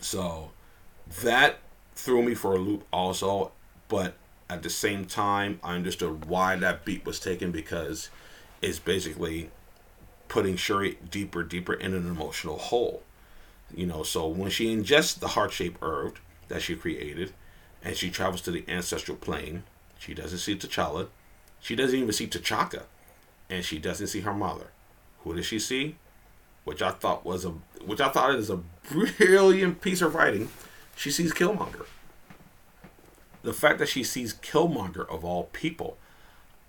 [0.00, 0.50] So
[1.22, 1.58] that
[1.94, 3.52] threw me for a loop also,
[3.88, 4.14] but
[4.50, 8.08] at the same time, I understood why that beat was taken because
[8.60, 9.50] it's basically
[10.28, 13.02] putting Shuri deeper, deeper in an emotional hole.
[13.74, 16.18] You know, so when she ingests the heart shaped herb
[16.48, 17.32] that she created
[17.82, 19.64] and she travels to the ancestral plane,
[19.98, 21.08] she doesn't see T'Challa.
[21.60, 22.82] She doesn't even see T'Chaka.
[23.50, 24.68] And she doesn't see her mother.
[25.20, 25.96] Who does she see?
[26.64, 27.50] Which I thought was a
[27.84, 28.60] which I thought is a
[28.90, 30.48] brilliant piece of writing.
[30.96, 31.86] She sees Killmonger.
[33.42, 35.98] The fact that she sees Killmonger of all people,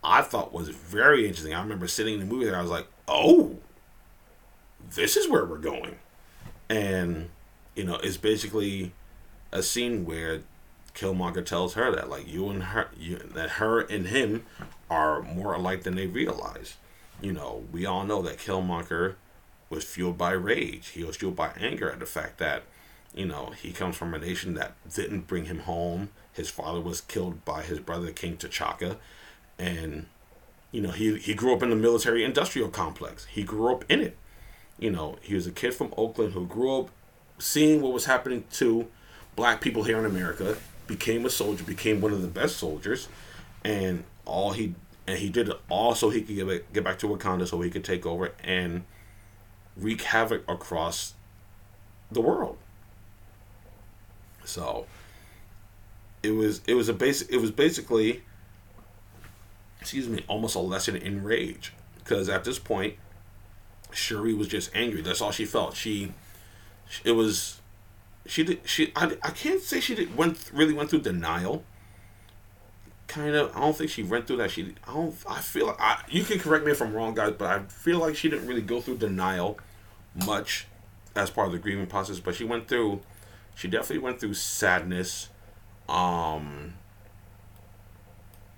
[0.03, 1.53] I thought was very interesting.
[1.53, 3.57] I remember sitting in the movie there, I was like, oh,
[4.93, 5.97] this is where we're going.
[6.69, 7.29] And,
[7.75, 8.93] you know, it's basically
[9.51, 10.41] a scene where
[10.93, 14.45] Killmonger tells her that like you and her you, that her and him
[14.89, 16.75] are more alike than they realize.
[17.21, 19.15] You know, we all know that Killmonger
[19.69, 20.89] was fueled by rage.
[20.89, 22.63] He was fueled by anger at the fact that,
[23.13, 26.09] you know, he comes from a nation that didn't bring him home.
[26.33, 28.97] His father was killed by his brother King T'Chaka,
[29.57, 30.07] and
[30.75, 33.23] you know he he grew up in the military industrial complex.
[33.27, 34.17] He grew up in it.
[34.77, 36.89] You know, he was a kid from Oakland who grew up
[37.39, 38.85] seeing what was happening to
[39.37, 43.07] black people here in America became a soldier, became one of the best soldiers,
[43.63, 44.75] and all he
[45.07, 47.69] and he did it all so he could get get back to Wakanda so he
[47.69, 48.83] could take over and
[49.77, 51.13] wreak havoc across
[52.11, 52.57] the world.
[54.43, 54.87] So
[56.21, 58.23] it was it was a basic it was basically
[59.85, 62.95] excuse me almost a lesson in rage because at this point
[63.91, 65.01] Shuri was just angry.
[65.01, 65.75] That's all she felt.
[65.75, 66.11] She
[67.03, 67.61] it was
[68.25, 71.63] she did she I, I can't say she did went really went through denial
[73.07, 73.55] kind of.
[73.55, 74.51] I don't think she went through that.
[74.51, 75.15] She, I don't.
[75.29, 77.99] I feel like I, you can correct me if I'm wrong, guys, but I feel
[77.99, 79.59] like she didn't really go through denial
[80.25, 80.67] much
[81.15, 82.19] as part of the grieving process.
[82.19, 83.01] But she went through.
[83.55, 85.29] She definitely went through sadness.
[85.87, 86.73] Um.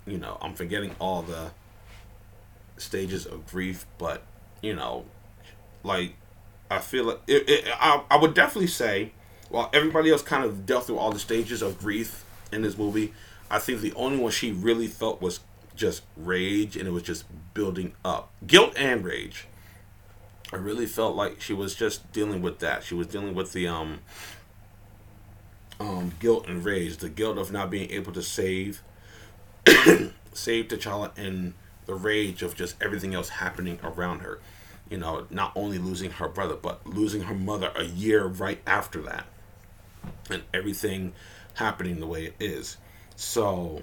[0.07, 1.51] You know, I'm forgetting all the
[2.77, 4.23] stages of grief, but
[4.61, 5.05] you know,
[5.83, 6.15] like
[6.71, 9.11] I feel like it, it, I, I would definitely say,
[9.49, 13.13] while everybody else kind of dealt through all the stages of grief in this movie,
[13.51, 15.41] I think the only one she really felt was
[15.75, 18.31] just rage and it was just building up.
[18.45, 19.45] Guilt and rage.
[20.51, 22.83] I really felt like she was just dealing with that.
[22.83, 23.99] She was dealing with the um
[25.79, 28.81] um guilt and rage, the guilt of not being able to save
[30.33, 31.53] save T'Challa in
[31.85, 34.39] the rage of just everything else happening around her.
[34.89, 39.01] You know, not only losing her brother, but losing her mother a year right after
[39.01, 39.25] that.
[40.29, 41.13] And everything
[41.55, 42.77] happening the way it is.
[43.15, 43.81] So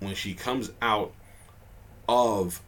[0.00, 1.12] when she comes out
[2.08, 2.60] of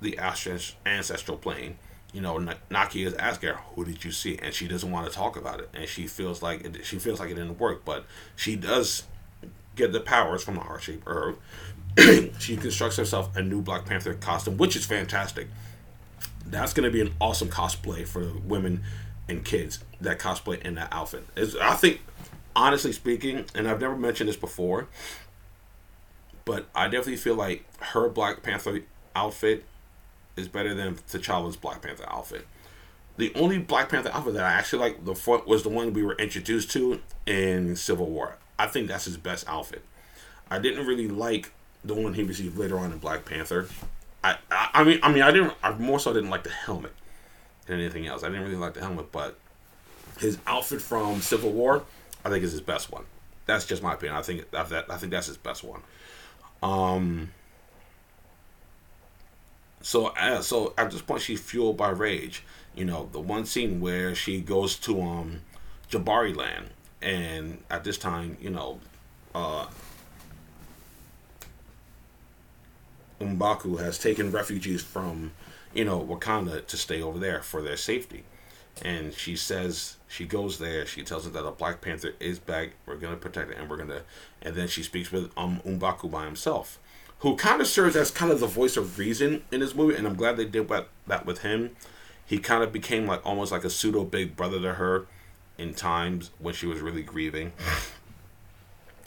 [0.00, 1.78] the ancestral plane,
[2.12, 2.38] you know,
[2.70, 5.60] Nakia is asking her, "Who did you see?" and she doesn't want to talk about
[5.60, 9.04] it, and she feels like it, she feels like it didn't work, but she does
[9.78, 11.38] get the powers from the heart shape herb.
[12.38, 15.48] she constructs herself a new Black Panther costume, which is fantastic.
[16.44, 18.82] That's going to be an awesome cosplay for women
[19.28, 21.24] and kids that cosplay in that outfit.
[21.36, 22.00] Is I think
[22.54, 24.88] honestly speaking, and I've never mentioned this before,
[26.44, 28.80] but I definitely feel like her Black Panther
[29.14, 29.64] outfit
[30.36, 32.46] is better than T'Challa's Black Panther outfit.
[33.16, 36.14] The only Black Panther outfit that I actually like the was the one we were
[36.14, 38.38] introduced to in Civil War.
[38.58, 39.82] I think that's his best outfit.
[40.50, 41.52] I didn't really like
[41.84, 43.68] the one he received later on in Black Panther.
[44.24, 46.92] I, I, I mean I mean I didn't I more so didn't like the helmet
[47.66, 48.22] than anything else.
[48.22, 49.38] I didn't really like the helmet, but
[50.18, 51.84] his outfit from Civil War
[52.24, 53.04] I think is his best one.
[53.46, 54.16] That's just my opinion.
[54.16, 55.82] I think that I think that's his best one.
[56.62, 57.30] Um.
[59.80, 62.42] So uh, so at this point she's fueled by rage.
[62.74, 65.40] You know the one scene where she goes to um
[65.90, 66.70] Jabari land,
[67.00, 68.80] and at this time you know,
[69.34, 69.66] uh,
[73.20, 75.32] M'Baku has taken refugees from
[75.74, 78.24] you know Wakanda to stay over there for their safety
[78.82, 80.86] and she says she goes there.
[80.86, 82.70] She tells her that a Black Panther is back.
[82.86, 84.02] We're gonna protect it, and we're gonna.
[84.42, 86.78] And then she speaks with um M'Baku by himself,
[87.20, 89.96] who kind of serves as kind of the voice of reason in this movie.
[89.96, 91.76] And I'm glad they did that with him.
[92.24, 95.06] He kind of became like almost like a pseudo big brother to her
[95.58, 97.52] in times when she was really grieving.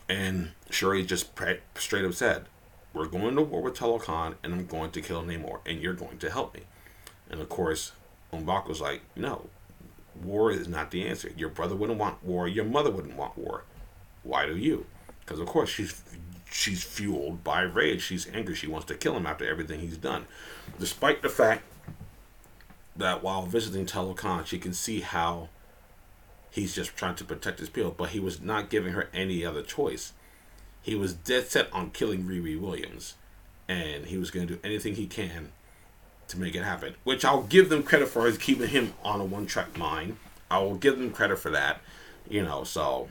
[0.07, 1.29] And Shuri just
[1.75, 2.45] straight up said,
[2.93, 6.17] "We're going to war with Talokan, and I'm going to kill Namor, and you're going
[6.19, 6.61] to help me."
[7.29, 7.93] And of course,
[8.33, 9.49] M'Baku was like, "No,
[10.21, 11.31] war is not the answer.
[11.35, 12.47] Your brother wouldn't want war.
[12.47, 13.63] Your mother wouldn't want war.
[14.23, 14.85] Why do you?
[15.21, 16.01] Because of course she's
[16.51, 18.01] she's fueled by rage.
[18.01, 18.55] She's angry.
[18.55, 20.25] She wants to kill him after everything he's done,
[20.79, 21.63] despite the fact
[22.95, 25.49] that while visiting Talokan, she can see how
[26.51, 29.63] he's just trying to protect his people, but he was not giving her any other
[29.63, 30.13] choice.
[30.81, 33.15] He was dead set on killing Riri Williams,
[33.67, 35.49] and he was going to do anything he can
[36.27, 36.95] to make it happen.
[37.03, 40.17] Which I'll give them credit for is keeping him on a one track mind.
[40.49, 41.81] I will give them credit for that.
[42.29, 43.09] You know, so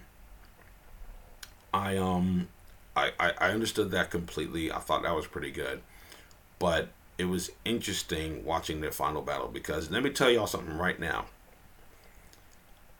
[1.72, 2.48] I um
[2.96, 4.70] I, I, I understood that completely.
[4.70, 5.80] I thought that was pretty good.
[6.58, 6.88] But
[7.18, 11.26] it was interesting watching their final battle because let me tell y'all something right now.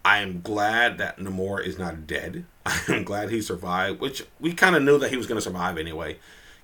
[0.05, 2.44] I am glad that Namor is not dead.
[2.66, 5.42] I am glad he survived, which we kind of knew that he was going to
[5.42, 6.18] survive anyway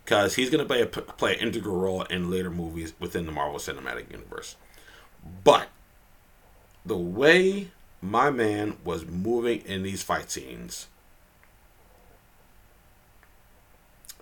[0.04, 3.32] because he's going to play a, play an integral role in later movies within the
[3.32, 4.56] Marvel Cinematic Universe.
[5.44, 5.68] But
[6.84, 10.86] the way my man was moving in these fight scenes,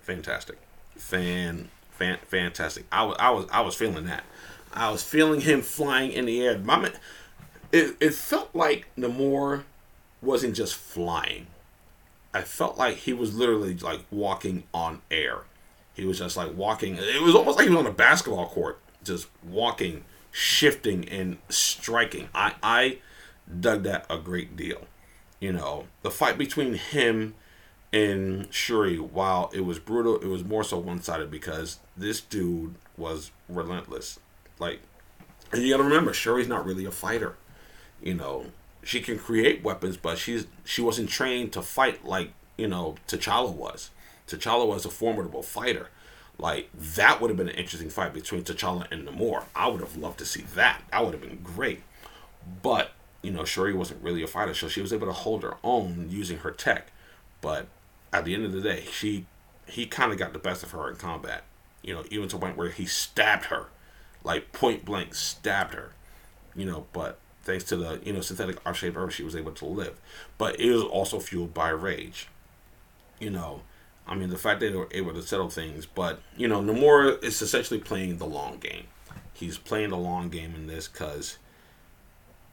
[0.00, 0.58] fantastic,
[0.96, 2.86] fan, fan, fantastic.
[2.90, 4.24] I was, I was, I was feeling that.
[4.72, 6.58] I was feeling him flying in the air.
[6.58, 6.92] My man,
[7.74, 9.64] it, it felt like Namor
[10.22, 11.48] wasn't just flying.
[12.32, 15.42] I felt like he was literally like walking on air
[15.94, 16.96] he was just like walking.
[16.96, 22.28] It was almost like he was on a basketball court, just walking, shifting, and striking.
[22.34, 22.98] I I
[23.60, 24.82] dug that a great deal.
[25.38, 27.34] You know, the fight between him
[27.92, 32.74] and Shuri, while it was brutal, it was more so one sided because this dude
[32.96, 34.18] was relentless.
[34.58, 34.80] Like,
[35.52, 37.36] and you got to remember, Shuri's not really a fighter.
[38.04, 38.46] You know,
[38.82, 43.50] she can create weapons, but she's she wasn't trained to fight like you know T'Challa
[43.50, 43.90] was.
[44.28, 45.88] T'Challa was a formidable fighter.
[46.38, 49.44] Like that would have been an interesting fight between T'Challa and Namor.
[49.56, 50.82] I would have loved to see that.
[50.92, 51.80] That would have been great.
[52.62, 52.90] But
[53.22, 56.08] you know, Shuri wasn't really a fighter, so she was able to hold her own
[56.10, 56.88] using her tech.
[57.40, 57.68] But
[58.12, 59.24] at the end of the day, she
[59.66, 61.44] he kind of got the best of her in combat.
[61.80, 63.68] You know, even to the point where he stabbed her,
[64.22, 65.92] like point blank stabbed her.
[66.54, 69.52] You know, but thanks to the you know synthetic R shaped herb, she was able
[69.52, 70.00] to live.
[70.38, 72.28] But it was also fueled by rage.
[73.20, 73.62] You know,
[74.06, 77.22] I mean, the fact that they were able to settle things, but you know, Namor
[77.22, 78.86] is essentially playing the long game.
[79.32, 81.38] He's playing the long game in this because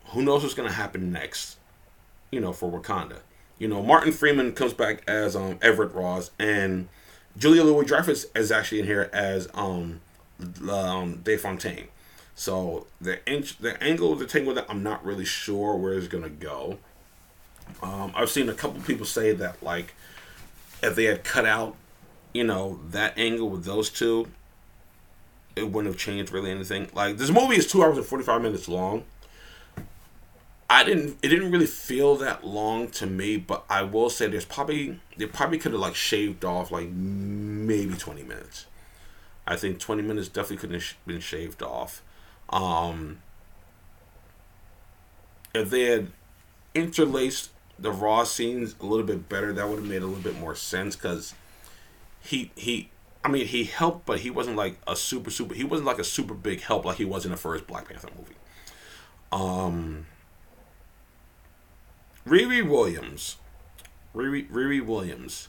[0.05, 1.57] who knows what's going to happen next,
[2.31, 3.19] you know, for Wakanda.
[3.59, 6.89] You know, Martin Freeman comes back as um, Everett Ross, and
[7.37, 10.01] Julia Louis Dreyfus is actually in here as um,
[10.69, 11.87] um, Dave Fontaine.
[12.41, 16.07] So the inch, the angle of the tangle that I'm not really sure where it's
[16.07, 16.79] gonna go.
[17.83, 19.93] Um, I've seen a couple people say that like
[20.81, 21.75] if they had cut out,
[22.33, 24.27] you know, that angle with those two,
[25.55, 26.89] it wouldn't have changed really anything.
[26.95, 29.03] Like this movie is two hours and forty five minutes long.
[30.67, 31.19] I didn't.
[31.21, 35.27] It didn't really feel that long to me, but I will say there's probably they
[35.27, 38.65] probably could have like shaved off like maybe twenty minutes.
[39.45, 42.01] I think twenty minutes definitely could have been shaved off.
[42.51, 43.19] Um,
[45.53, 46.07] if they had
[46.73, 50.39] interlaced the raw scenes a little bit better, that would have made a little bit
[50.39, 51.33] more sense because
[52.21, 52.89] he he
[53.23, 56.03] I mean he helped, but he wasn't like a super super he wasn't like a
[56.03, 58.35] super big help like he was in the first Black Panther movie.
[59.31, 60.05] Um
[62.25, 63.37] Riri Williams.
[64.15, 65.47] Riri Riri Williams.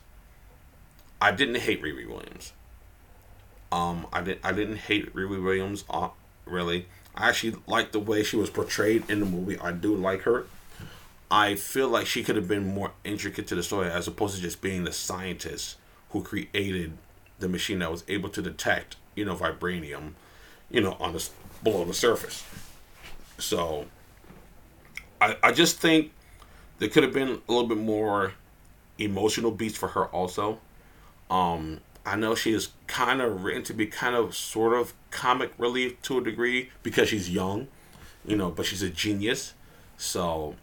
[1.20, 2.52] I didn't hate Riri Williams.
[3.70, 6.08] Um I didn't I didn't hate Riri Williams uh,
[6.44, 6.86] really.
[7.14, 9.58] I actually like the way she was portrayed in the movie.
[9.58, 10.46] I do like her.
[11.30, 14.42] I feel like she could have been more intricate to the story as opposed to
[14.42, 15.76] just being the scientist
[16.10, 16.92] who created
[17.38, 20.12] the machine that was able to detect, you know, vibranium,
[20.70, 21.28] you know, on the
[21.62, 22.44] below the surface.
[23.38, 23.86] So,
[25.20, 26.12] I I just think
[26.78, 28.32] there could have been a little bit more
[28.98, 30.58] emotional beats for her also.
[31.30, 35.52] Um, I know she is kind of written to be kind of sort of comic
[35.56, 37.68] relief to a degree because she's young,
[38.26, 39.54] you know, but she's a genius.
[39.96, 40.56] So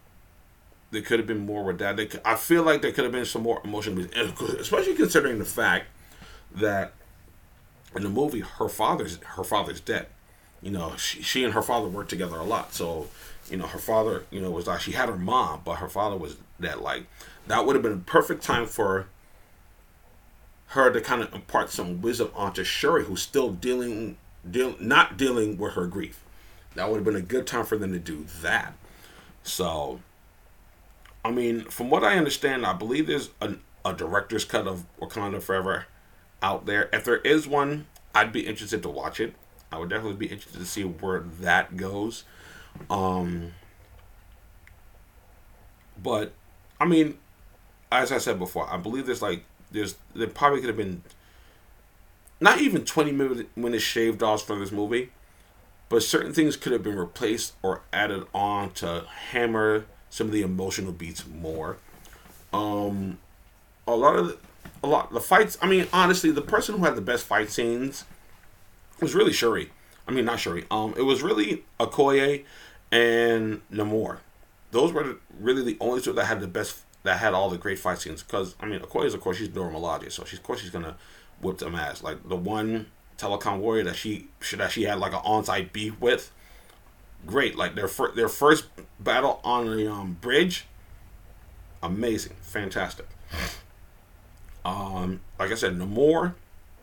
[0.90, 1.96] there could have been more with that.
[1.96, 3.98] Could, I feel like there could have been some more emotion,
[4.58, 5.86] especially considering the fact
[6.54, 6.92] that
[7.96, 10.06] in the movie her father's her father's dead.
[10.62, 12.74] You know, she, she and her father worked together a lot.
[12.74, 13.08] So,
[13.50, 16.16] you know, her father, you know, was like she had her mom, but her father
[16.16, 16.78] was dead.
[16.78, 17.06] Like
[17.46, 19.06] that would have been a perfect time for
[20.70, 24.16] her to kind of impart some wisdom onto Shuri, who's still dealing,
[24.48, 26.22] deal, not dealing with her grief.
[26.74, 28.74] That would have been a good time for them to do that.
[29.42, 30.00] So,
[31.24, 33.54] I mean, from what I understand, I believe there's a,
[33.84, 35.86] a director's cut of Wakanda Forever
[36.40, 36.88] out there.
[36.92, 39.34] If there is one, I'd be interested to watch it.
[39.72, 42.22] I would definitely be interested to see where that goes.
[42.88, 43.54] Um,
[46.00, 46.32] but
[46.80, 47.18] I mean,
[47.90, 51.02] as I said before, I believe there's like there's there probably could have been
[52.40, 53.12] not even 20
[53.56, 55.10] minutes shaved off from this movie,
[55.88, 60.42] but certain things could have been replaced or added on to hammer some of the
[60.42, 61.76] emotional beats more.
[62.52, 63.18] Um,
[63.86, 64.38] a lot of the,
[64.82, 65.58] a lot the fights.
[65.60, 68.04] I mean, honestly, the person who had the best fight scenes
[69.00, 69.70] was really Shuri.
[70.08, 70.64] I mean, not Shuri.
[70.70, 72.44] Um, it was really Okoye
[72.90, 74.18] and Namor.
[74.72, 77.78] Those were really the only two that had the best that had all the great
[77.78, 78.22] fight scenes.
[78.22, 80.96] Because I mean, is of course she's Dora Milaje, so she's of course she's gonna
[81.40, 82.02] whip them ass.
[82.02, 82.86] Like the one
[83.18, 86.30] Talokan warrior that she that she had like an on-site beef with
[87.26, 87.56] great.
[87.56, 88.66] Like their fir- their first
[88.98, 90.66] battle on the um, bridge,
[91.82, 93.06] amazing, fantastic.
[94.64, 96.34] Um, like I said, Namor,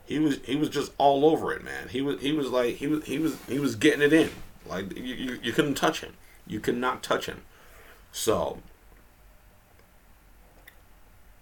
[0.06, 1.88] he was he was just all over it, man.
[1.88, 4.30] He was he was like he was he was he was getting it in.
[4.66, 6.14] Like you, you, you couldn't touch him.
[6.46, 7.42] You could not touch him.
[8.12, 8.58] So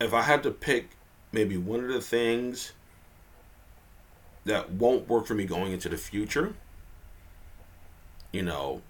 [0.01, 0.91] if I had to pick
[1.33, 2.73] maybe one of the things
[4.45, 6.55] that won't work for me going into the future,
[8.33, 8.83] you know,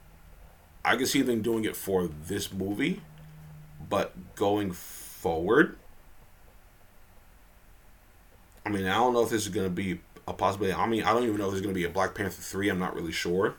[0.85, 3.01] I can see them doing it for this movie,
[3.89, 5.77] but going forward,
[8.65, 10.75] I mean, I don't know if this is going to be a possibility.
[10.75, 12.69] I mean, I don't even know if there's going to be a Black Panther 3.
[12.69, 13.55] I'm not really sure.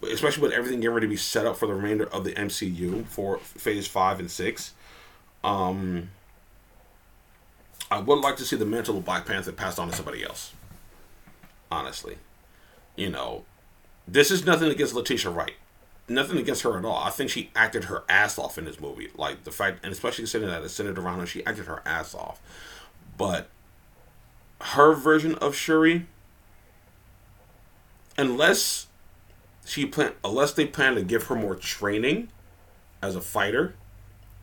[0.00, 2.32] But especially with everything getting ready to be set up for the remainder of the
[2.32, 4.74] MCU for phase 5 and 6.
[5.42, 6.10] Um,
[7.90, 10.52] I would like to see the mantle of Black Panther passed on to somebody else.
[11.70, 12.18] Honestly,
[12.96, 13.44] you know,
[14.06, 15.54] this is nothing against Letitia Wright.
[16.08, 17.02] Nothing against her at all.
[17.02, 19.08] I think she acted her ass off in this movie.
[19.14, 22.40] Like the fact, and especially sitting at a Senator Rondo, she acted her ass off.
[23.16, 23.48] But
[24.60, 26.06] her version of Shuri,
[28.18, 28.88] unless
[29.64, 32.28] she plan, unless they plan to give her more training
[33.00, 33.74] as a fighter,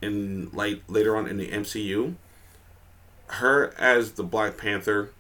[0.02, 2.16] in like later on in the MCU,
[3.28, 5.12] her as the Black Panther,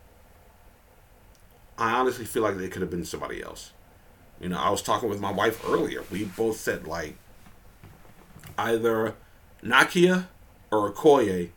[1.78, 3.72] I honestly feel like they could have been somebody else.
[4.40, 6.04] You know, I was talking with my wife earlier.
[6.12, 7.16] We both said like
[8.58, 9.16] either
[9.64, 10.28] Nakia
[10.72, 11.50] or Okoye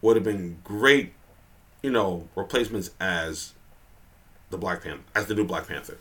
[0.00, 1.12] would have been great,
[1.82, 3.52] you know, replacements as
[4.50, 5.98] the Black Panther, as the new Black Panther.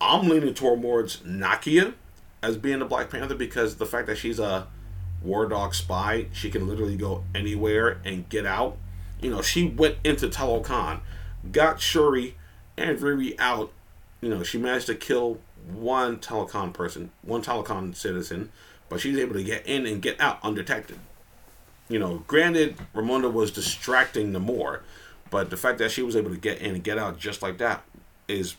[0.00, 1.94] I'm leaning towards Nakia
[2.42, 4.68] as being the Black Panther because the fact that she's a
[5.22, 8.76] war dog spy, she can literally go anywhere and get out.
[9.20, 11.00] You know, she went into Talokan,
[11.50, 12.36] got Shuri
[12.76, 13.72] and Riri out.
[14.20, 15.38] You know, she managed to kill
[15.72, 18.50] one Talokan person, one Talokan citizen,
[18.88, 20.98] but she's able to get in and get out undetected.
[21.88, 24.80] You know, granted, Ramonda was distracting Namor,
[25.30, 27.58] but the fact that she was able to get in and get out just like
[27.58, 27.82] that
[28.28, 28.56] is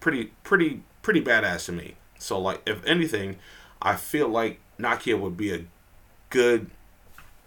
[0.00, 1.94] pretty, pretty, pretty badass to me.
[2.18, 3.36] So, like, if anything,
[3.80, 5.64] I feel like Nakia would be a
[6.30, 6.70] good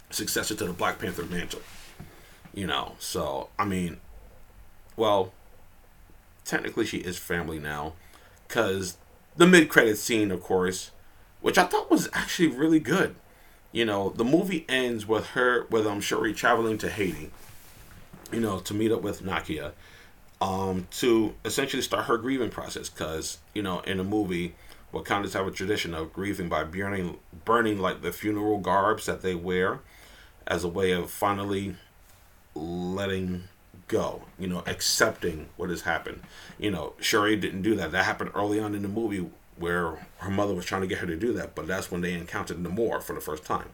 [0.09, 1.61] successor to the Black Panther mantle.
[2.55, 3.97] You know, so I mean,
[4.95, 5.33] well,
[6.45, 7.93] technically she is family now,
[8.47, 8.97] because
[9.35, 10.91] the mid credit scene, of course,
[11.41, 13.15] which I thought was actually really good.
[13.73, 17.29] You know, the movie ends with her, with um Shuri traveling to Haiti.
[18.31, 19.73] You know, to meet up with Nakia,
[20.41, 22.87] um, to essentially start her grieving process.
[22.89, 24.55] Because you know, in a movie,
[24.93, 29.35] Wakandans have a tradition of grieving by burning, burning like the funeral garbs that they
[29.35, 29.81] wear,
[30.47, 31.75] as a way of finally
[32.55, 33.43] letting
[33.87, 36.21] go, you know, accepting what has happened.
[36.57, 37.91] You know, Shuri didn't do that.
[37.91, 41.07] That happened early on in the movie where her mother was trying to get her
[41.07, 43.69] to do that, but that's when they encountered Namor for the first time.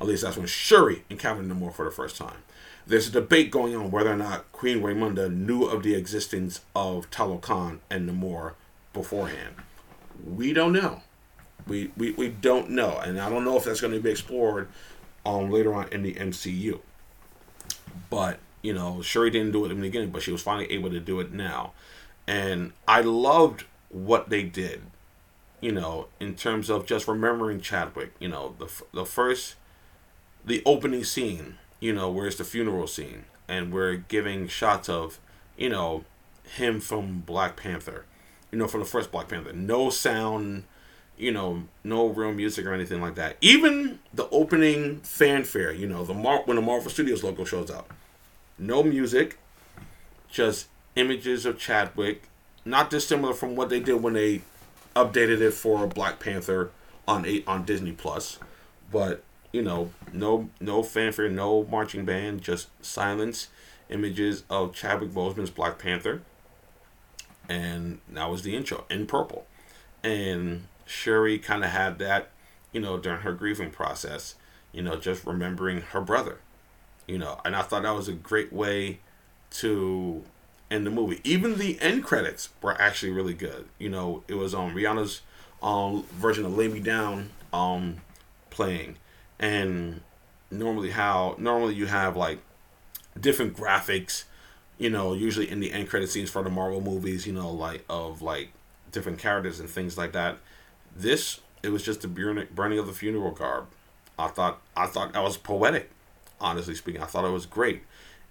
[0.00, 2.38] At least that's when Shuri encountered Namor for the first time.
[2.86, 7.10] There's a debate going on whether or not Queen Ramonda knew of the existence of
[7.10, 8.54] Talokan and Namor
[8.92, 9.56] beforehand.
[10.24, 11.02] We don't know.
[11.66, 12.98] We, we, we don't know.
[12.98, 14.68] And I don't know if that's going to be explored
[15.24, 16.80] um, later on in the MCU.
[18.10, 20.90] But you know, Shuri didn't do it in the beginning, but she was finally able
[20.90, 21.72] to do it now.
[22.26, 24.82] And I loved what they did,
[25.60, 28.12] you know, in terms of just remembering Chadwick.
[28.18, 29.54] You know, the, the first,
[30.44, 35.20] the opening scene, you know, where it's the funeral scene, and we're giving shots of,
[35.56, 36.04] you know,
[36.56, 38.04] him from Black Panther,
[38.50, 39.52] you know, from the first Black Panther.
[39.52, 40.64] No sound,
[41.16, 43.36] you know, no real music or anything like that.
[43.40, 47.92] Even the opening fanfare, you know, the Mar- when the Marvel Studios logo shows up.
[48.58, 49.38] No music,
[50.30, 52.24] just images of Chadwick,
[52.64, 54.42] not dissimilar from what they did when they
[54.94, 56.70] updated it for Black Panther
[57.06, 58.38] on eight on Disney Plus,
[58.90, 63.48] but you know, no no fanfare, no marching band, just silence,
[63.88, 66.22] images of Chadwick Boseman's Black Panther,
[67.48, 69.46] and that was the intro in purple,
[70.02, 72.30] and Shuri kind of had that,
[72.72, 74.36] you know, during her grieving process,
[74.72, 76.38] you know, just remembering her brother,
[77.06, 79.00] you know, and I thought that was a great way
[79.50, 80.24] to
[80.70, 81.20] end the movie.
[81.24, 83.66] Even the end credits were actually really good.
[83.78, 85.22] You know, it was on um, Rihanna's
[85.62, 87.98] um version of "Lay Me Down" um
[88.50, 88.96] playing,
[89.38, 90.00] and
[90.50, 92.38] normally how normally you have like
[93.18, 94.24] different graphics.
[94.78, 97.84] You know, usually in the end credit scenes for the Marvel movies, you know, like
[97.88, 98.50] of like
[98.92, 100.38] different characters and things like that.
[100.96, 103.66] This it was just the burning of the funeral garb.
[104.18, 105.90] I thought I thought that was poetic
[106.40, 107.02] honestly speaking.
[107.02, 107.82] I thought it was great.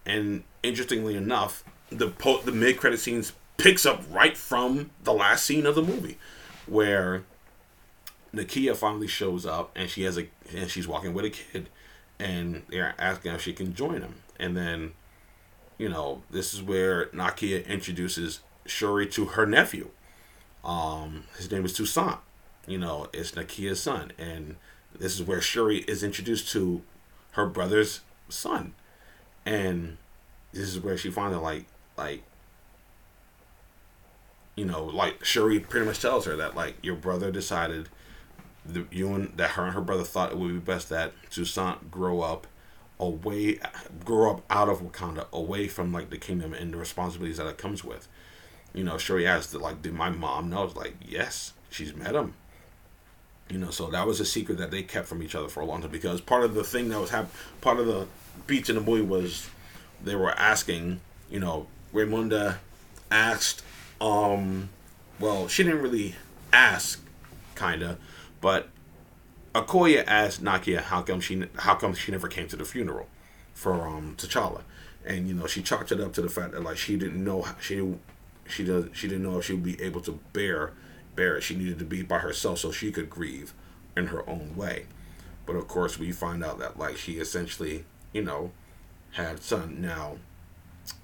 [0.05, 5.45] And interestingly enough, the po- the mid credit scenes picks up right from the last
[5.45, 6.17] scene of the movie,
[6.67, 7.23] where
[8.33, 11.69] Nakia finally shows up and she has a and she's walking with a kid,
[12.19, 14.15] and they're asking if she can join them.
[14.39, 14.91] And then,
[15.77, 19.89] you know, this is where Nakia introduces Shuri to her nephew.
[20.63, 22.19] Um, his name is Toussaint.
[22.67, 24.55] You know, it's Nakia's son, and
[24.97, 26.81] this is where Shuri is introduced to
[27.31, 28.73] her brother's son.
[29.45, 29.97] And
[30.51, 31.65] this is where she finally like
[31.97, 32.23] like
[34.55, 37.89] you know, like Shuri pretty much tells her that like your brother decided
[38.65, 41.91] the you and that her and her brother thought it would be best that Toussaint
[41.91, 42.47] grow up
[42.99, 43.59] away
[44.03, 47.57] grow up out of Wakanda, away from like the kingdom and the responsibilities that it
[47.57, 48.07] comes with.
[48.73, 50.63] You know, Shuri asked like, did my mom know?
[50.63, 52.33] It's like, yes, she's met him.
[53.49, 55.65] You know, so that was a secret that they kept from each other for a
[55.65, 57.31] long time because part of the thing that was happening,
[57.61, 58.07] part of the
[58.47, 59.49] beats in the movie was
[60.03, 62.57] they were asking, you know, Ramonda
[63.11, 63.63] asked,
[64.01, 64.69] um,
[65.19, 66.15] well, she didn't really
[66.51, 67.05] ask,
[67.55, 67.97] kinda,
[68.41, 68.69] but
[69.55, 73.07] Okoye asked Nakia how come she how come she never came to the funeral
[73.53, 74.63] for um T'Challa,
[75.05, 77.43] and you know she chalked it up to the fact that like she didn't know
[77.43, 77.95] how, she
[78.47, 80.73] she does she didn't know if she would be able to bear
[81.15, 81.41] bear it.
[81.41, 83.53] She needed to be by herself so she could grieve
[83.95, 84.85] in her own way.
[85.45, 88.51] But of course, we find out that like she essentially you know
[89.11, 89.81] had son.
[89.81, 90.17] Now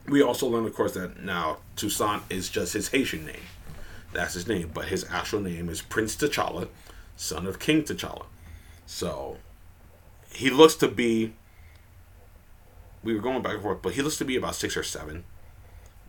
[0.07, 3.43] we also learn, of course, that now Toussaint is just his Haitian name.
[4.13, 6.67] That's his name, but his actual name is Prince T'Challa,
[7.15, 8.25] son of King T'Challa.
[8.85, 9.37] So
[10.33, 11.33] he looks to be.
[13.03, 15.23] We were going back and forth, but he looks to be about six or seven,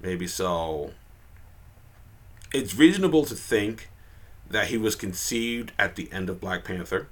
[0.00, 0.26] maybe.
[0.26, 0.92] So
[2.52, 3.88] it's reasonable to think
[4.52, 7.08] that he was conceived at the end of Black Panther.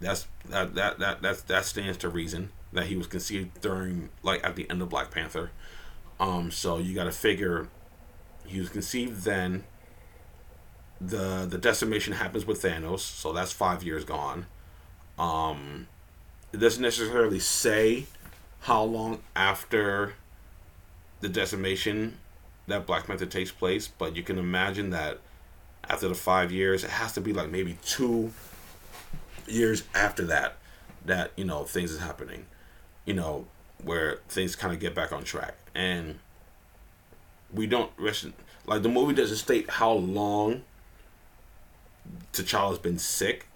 [0.00, 4.44] That's that that that that, that stands to reason that he was conceived during like
[4.46, 5.50] at the end of Black Panther.
[6.20, 7.68] Um, so you got to figure
[8.46, 9.64] he was conceived then.
[11.00, 14.46] The the decimation happens with Thanos, so that's five years gone.
[15.18, 15.88] Um,
[16.52, 18.06] it doesn't necessarily say
[18.60, 20.14] how long after
[21.20, 22.18] the decimation
[22.68, 25.18] that Black Panther takes place, but you can imagine that
[25.88, 28.32] after the five years, it has to be like maybe two
[29.46, 30.56] years after that
[31.04, 32.46] that you know things is happening,
[33.04, 33.46] you know
[33.82, 36.18] where things kind of get back on track, and
[37.52, 37.90] we don't
[38.66, 40.62] like the movie doesn't state how long
[42.32, 43.46] T'Challa's been sick.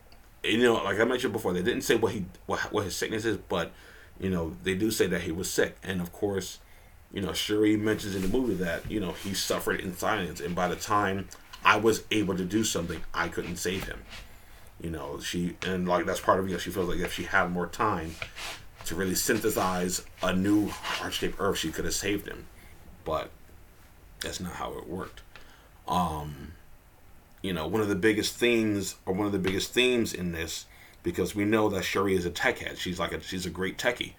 [0.43, 3.25] You know, like I mentioned before, they didn't say what he what, what his sickness
[3.25, 3.73] is, but
[4.19, 6.59] you know, they do say that he was sick, and of course,
[7.13, 10.55] you know, Shuri mentions in the movie that you know he suffered in silence, and
[10.55, 11.29] by the time
[11.65, 14.03] I was able to do something, I couldn't save him.
[14.81, 16.61] You know, she and like that's part of it.
[16.61, 18.17] She feels like if she had more time
[18.87, 22.47] to really synthesize a new heart-shaped herb, she could have saved him,
[23.05, 23.31] but
[24.21, 25.23] that's not how it worked.
[25.87, 26.55] Um,
[27.43, 30.67] you know, one of the biggest themes or one of the biggest themes in this
[31.03, 32.79] because we know that Shuri is a tech head.
[32.79, 34.13] She's like a she's a great techie.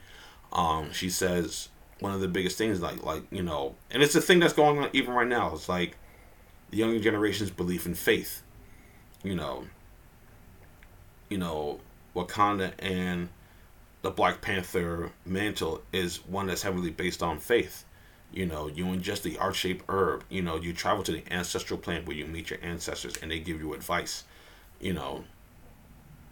[0.52, 1.70] Um, she says
[2.00, 4.80] one of the biggest things like like you know, and it's a thing that's going
[4.80, 5.54] on even right now.
[5.54, 5.98] It's like
[6.74, 8.42] the younger generation's belief in faith.
[9.22, 9.66] You know,
[11.30, 11.80] you know,
[12.16, 13.30] Wakanda and
[14.02, 17.86] the Black Panther mantle is one that's heavily based on faith.
[18.32, 20.24] You know, you ingest the art shaped herb.
[20.30, 23.38] You know, you travel to the ancestral plant where you meet your ancestors and they
[23.38, 24.24] give you advice.
[24.82, 25.26] You know,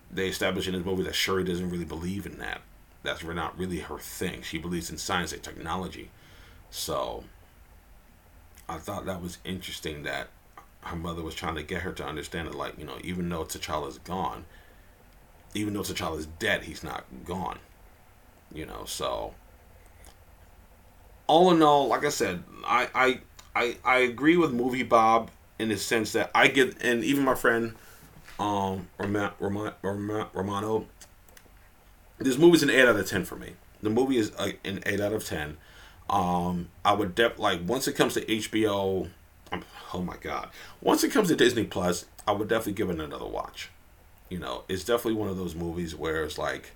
[0.10, 2.62] they establish in this movie that Shuri doesn't really believe in that.
[3.04, 4.42] That's not really her thing.
[4.42, 6.10] She believes in science and technology.
[6.72, 7.26] So,
[8.72, 10.30] I thought that was interesting that
[10.82, 13.44] her mother was trying to get her to understand that, like, you know, even though
[13.44, 14.46] T'Challa's gone,
[15.54, 17.60] even though T'Challa's dead, he's not gone.
[18.54, 19.34] You know, so
[21.28, 23.20] all in all, like I said, I I
[23.56, 27.36] I, I agree with Movie Bob in the sense that I get, and even my
[27.36, 27.76] friend
[28.40, 30.86] um Romano,
[32.18, 33.54] this movie's an eight out of ten for me.
[33.82, 35.58] The movie is an eight out of ten.
[36.12, 39.10] Um, I would def like once it comes to HBO.
[39.52, 40.50] Um, oh my god!
[40.82, 43.70] Once it comes to Disney Plus, I would definitely give it another watch.
[44.30, 46.72] You know, it's definitely one of those movies where it's like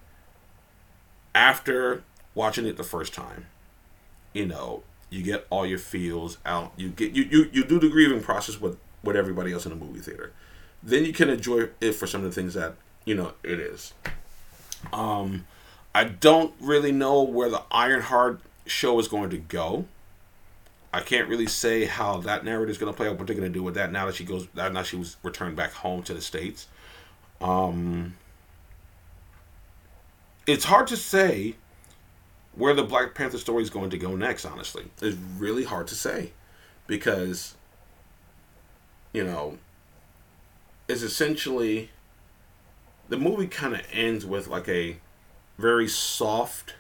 [1.33, 3.47] after watching it the first time,
[4.33, 6.71] you know, you get all your feels out.
[6.77, 9.85] You get you you, you do the grieving process with with everybody else in the
[9.85, 10.31] movie theater.
[10.81, 13.93] Then you can enjoy it for some of the things that you know it is.
[14.93, 15.45] Um,
[15.93, 19.85] I don't really know where the Ironheart show is going to go.
[20.93, 23.17] I can't really say how that narrative is going to play out.
[23.17, 25.55] What they're going to do with that now that she goes, now she was returned
[25.55, 26.67] back home to the states.
[27.41, 28.15] Um,
[30.47, 31.55] it's hard to say
[32.53, 35.95] where the Black Panther story is going to go next, honestly, it's really hard to
[35.95, 36.31] say
[36.87, 37.55] because,
[39.11, 39.57] you know,
[40.87, 41.89] it's essentially
[43.09, 44.97] the movie kind of ends with like a
[45.57, 46.75] very soft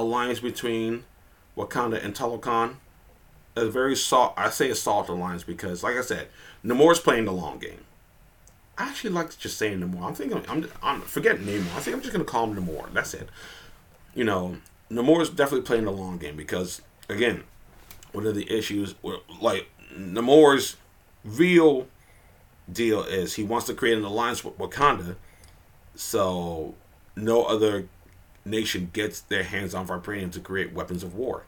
[0.00, 1.04] alliance between
[1.56, 2.76] Wakanda and Talokan.
[3.56, 6.28] A very soft, I say a soft alliance because, like I said,
[6.64, 7.80] Namor's playing the long game.
[8.76, 10.02] I actually like just saying Namor.
[10.02, 11.74] I'm thinking, I'm, I'm forget Namor.
[11.74, 12.92] I think I'm just gonna call him Namor.
[12.92, 13.28] That's it
[14.18, 14.56] you know,
[14.90, 17.44] Namor is definitely playing the long game because, again,
[18.12, 18.96] one of the issues,
[19.40, 20.76] like Namor's
[21.24, 21.86] real
[22.70, 25.14] deal is he wants to create an alliance with Wakanda,
[25.94, 26.74] so
[27.14, 27.86] no other
[28.48, 31.44] nation gets their hands on vibranium to create weapons of war.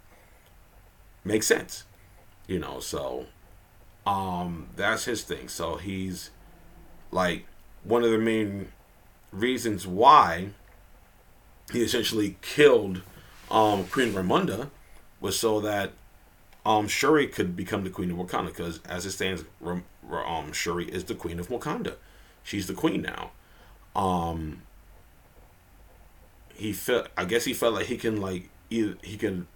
[1.24, 1.84] Makes sense,
[2.46, 2.80] you know.
[2.80, 3.26] So,
[4.06, 5.48] um, that's his thing.
[5.48, 6.30] So he's
[7.10, 7.46] like
[7.84, 8.68] one of the main
[9.32, 10.50] reasons why
[11.72, 13.02] he essentially killed
[13.50, 14.70] um, Queen Ramonda
[15.20, 15.92] was so that
[16.64, 21.04] um, Shuri could become the queen of Wakanda because as it stands, um, Shuri is
[21.04, 21.94] the queen of Wakanda.
[22.42, 23.30] She's the queen now.
[23.94, 24.62] Um,
[26.60, 29.46] he felt, I guess he felt like he can like either he can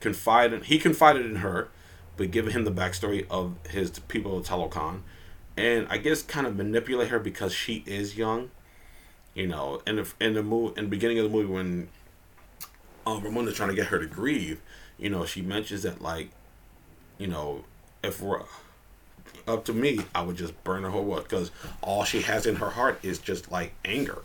[0.00, 1.68] confide in he confided in her,
[2.16, 5.02] but giving him the backstory of his people of Talokan,
[5.58, 8.50] and I guess kind of manipulate her because she is young.
[9.34, 11.88] You know, in the in the movie in the beginning of the movie when
[13.06, 14.60] um, Ramonda's trying to get her to grieve,
[14.98, 16.30] you know, she mentions that like,
[17.18, 17.64] you know,
[18.02, 18.40] if we're
[19.46, 21.50] up to me, I would just burn her whole world because
[21.82, 24.22] all she has in her heart is just like anger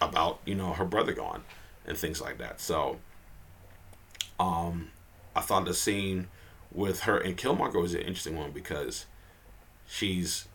[0.00, 1.42] about you know her brother gone
[1.86, 2.60] and things like that.
[2.60, 2.98] So,
[4.38, 4.90] um,
[5.34, 6.28] I thought the scene
[6.72, 9.06] with her and Killmonger was an interesting one because
[9.86, 10.48] she's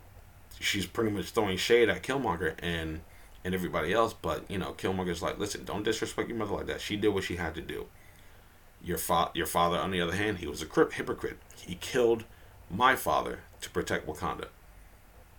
[0.60, 3.00] she's pretty much throwing shade at Killmonger and
[3.44, 6.80] and everybody else, but you know Killmonger's like, listen, don't disrespect your mother like that.
[6.80, 7.86] She did what she had to do.
[8.84, 11.38] Your fa- your father, on the other hand, he was a crip hypocrite.
[11.56, 12.24] He killed
[12.70, 14.46] my father to protect Wakanda.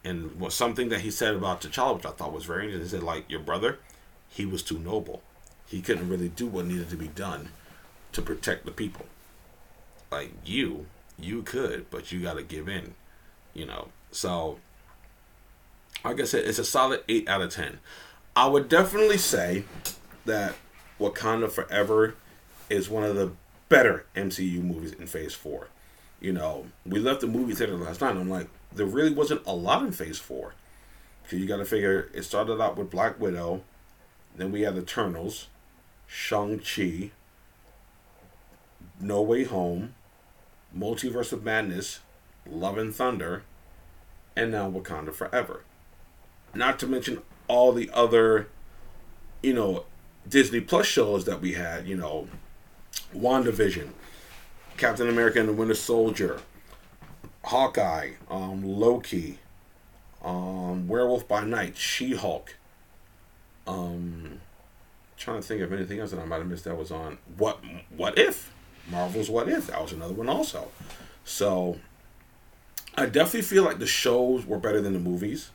[0.05, 2.85] And was something that he said about T'Challa, which I thought was very interesting.
[2.85, 3.79] He said, like, your brother,
[4.33, 5.21] he was too noble.
[5.67, 7.49] He couldn't really do what needed to be done
[8.13, 9.05] to protect the people.
[10.11, 10.87] Like you,
[11.19, 12.95] you could, but you got to give in,
[13.53, 13.89] you know.
[14.11, 14.59] So,
[16.03, 17.79] like I said, it's a solid eight out of ten.
[18.35, 19.65] I would definitely say
[20.25, 20.55] that
[20.99, 22.15] Wakanda Forever
[22.69, 23.31] is one of the
[23.69, 25.67] better MCU movies in Phase Four.
[26.19, 28.15] You know, we left the movie theater last night.
[28.15, 30.55] I'm like, there really wasn't a lot in Phase Four.
[31.21, 33.61] Because you got to figure it started out with Black Widow,
[34.35, 35.47] then we had Eternals,
[36.07, 37.11] Shang Chi,
[38.99, 39.93] No Way Home,
[40.75, 41.99] Multiverse of Madness,
[42.49, 43.43] Love and Thunder,
[44.35, 45.63] and now Wakanda Forever.
[46.53, 48.47] Not to mention all the other,
[49.41, 49.85] you know,
[50.27, 51.87] Disney Plus shows that we had.
[51.87, 52.27] You know,
[53.15, 53.89] WandaVision,
[54.77, 56.39] Captain America and the Winter Soldier,
[57.45, 59.39] Hawkeye, um, Loki,
[60.23, 62.55] um, Werewolf by Night, She Hulk.
[63.65, 64.41] Um,
[65.17, 67.17] trying to think of anything else that I might have missed that was on.
[67.37, 67.59] What
[67.95, 68.51] What if
[68.89, 69.67] Marvel's What If?
[69.67, 70.69] That was another one also.
[71.23, 71.79] So
[72.95, 75.51] I definitely feel like the shows were better than the movies.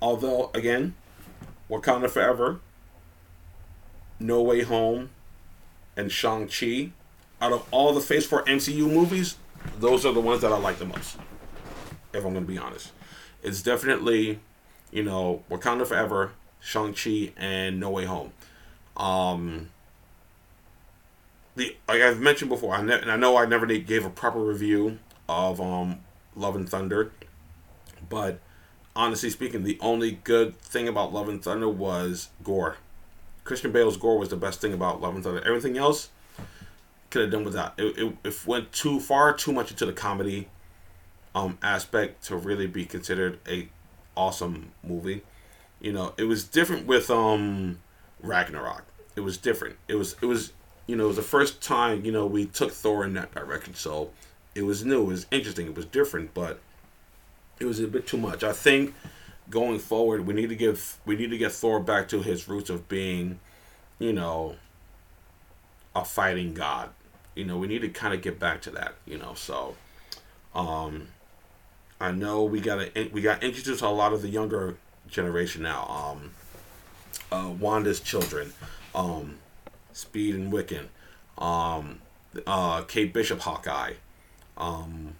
[0.00, 0.94] Although again,
[1.68, 2.60] Wakanda Forever,
[4.20, 5.10] No Way Home,
[5.96, 6.92] and Shang Chi
[7.40, 9.36] out of all the Phase 4 MCU movies,
[9.80, 11.16] those are the ones that I like the most.
[12.12, 12.92] If I'm going to be honest.
[13.42, 14.38] It's definitely,
[14.92, 16.32] you know, Wakanda Forever,
[16.62, 18.32] Shang-Chi, and No Way Home.
[18.96, 19.70] Um,
[21.56, 24.38] the like I've mentioned before, I ne- and I know I never gave a proper
[24.38, 24.98] review
[25.28, 26.00] of um,
[26.36, 27.12] Love and Thunder,
[28.08, 28.38] but
[28.94, 32.76] honestly speaking, the only good thing about Love and Thunder was Gorr.
[33.44, 35.44] Christian Bale's Gorr was the best thing about Love and Thunder.
[35.44, 36.10] Everything else
[37.10, 37.74] could have done without.
[37.78, 40.48] It, it, it went too far, too much into the comedy
[41.34, 43.68] um, aspect to really be considered a
[44.16, 45.22] awesome movie.
[45.82, 47.80] You know, it was different with um,
[48.22, 48.84] Ragnarok.
[49.16, 49.76] It was different.
[49.88, 50.52] It was it was
[50.86, 53.74] you know it was the first time you know we took Thor in that direction.
[53.74, 54.10] So
[54.54, 55.02] it was new.
[55.02, 55.66] It was interesting.
[55.66, 56.60] It was different, but
[57.58, 58.42] it was a bit too much.
[58.42, 58.94] I think
[59.50, 62.70] going forward, we need to give we need to get Thor back to his roots
[62.70, 63.40] of being,
[63.98, 64.56] you know,
[65.94, 66.90] a fighting god
[67.34, 69.34] you know, we need to kind of get back to that, you know.
[69.34, 69.76] So,
[70.54, 71.08] um,
[72.00, 74.76] I know we got we got introduced to a lot of the younger
[75.12, 75.86] generation now.
[75.86, 76.32] Um,
[77.30, 78.52] uh, Wanda's children,
[78.94, 79.36] um,
[79.92, 80.88] Speed and Wiccan,
[81.38, 82.00] um,
[82.46, 83.94] uh, Kate Bishop, Hawkeye,
[84.56, 85.14] um,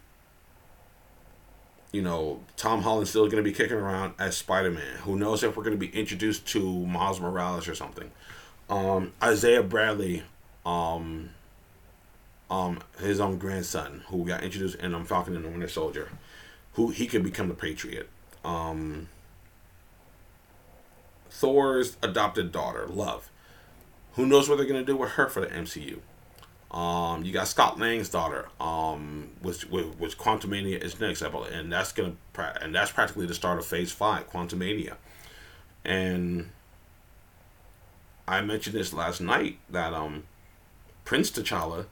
[1.92, 4.96] you know, Tom Holland's still going to be kicking around as Spider Man.
[5.02, 8.10] Who knows if we're going to be introduced to Miles Morales or something.
[8.70, 10.22] Um, Isaiah Bradley,
[10.64, 11.30] um,
[12.50, 16.08] um his own grandson who got introduced in um, Falcon and the Winter Soldier,
[16.74, 18.08] who he could become the Patriot.
[18.42, 19.08] Um,
[21.32, 23.30] Thor's adopted daughter, Love.
[24.14, 26.00] Who knows what they're gonna do with her for the MCU?
[26.76, 32.14] Um, you got Scott Lang's daughter, um, which which Quantumania is next, and that's gonna
[32.60, 34.96] and that's practically the start of Phase Five, Quantumania,
[35.84, 36.50] and
[38.26, 40.24] I mentioned this last night that um,
[41.04, 41.86] Prince T'Challa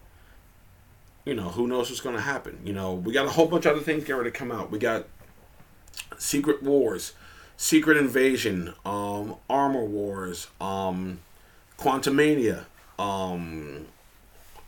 [1.24, 2.58] you know, who knows what's to happen?
[2.64, 4.70] You know, we got a whole bunch of other things getting ready to come out.
[4.70, 5.06] We got
[6.18, 7.12] Secret Wars,
[7.60, 11.20] Secret Invasion, um, Armor Wars, um,
[11.78, 12.64] Quantumania.
[12.98, 13.84] Um,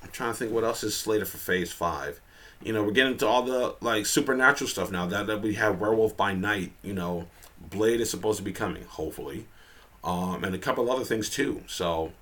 [0.03, 2.21] I'm trying to think what else is slated for Phase Five.
[2.63, 5.07] You know, we're getting to all the like supernatural stuff now.
[5.07, 6.73] That that we have Werewolf by Night.
[6.83, 7.29] You know,
[7.59, 9.47] Blade is supposed to be coming, hopefully,
[10.05, 11.63] um, and a couple other things too.
[11.67, 12.13] So,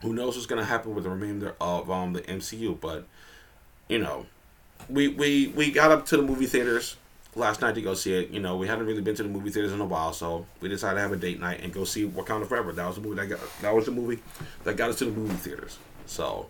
[0.00, 2.80] who knows what's gonna happen with the remainder of um the MCU?
[2.80, 3.06] But
[3.90, 4.24] you know,
[4.88, 6.96] we we we got up to the movie theaters
[7.34, 8.30] last night to go see it.
[8.30, 10.68] You know, we hadn't really been to the movie theaters in a while, so we
[10.68, 12.72] decided to have a date night and go see Wakanda Forever.
[12.72, 14.22] That was the movie that got that was the movie
[14.64, 15.78] that got us to the movie theaters.
[16.06, 16.48] So,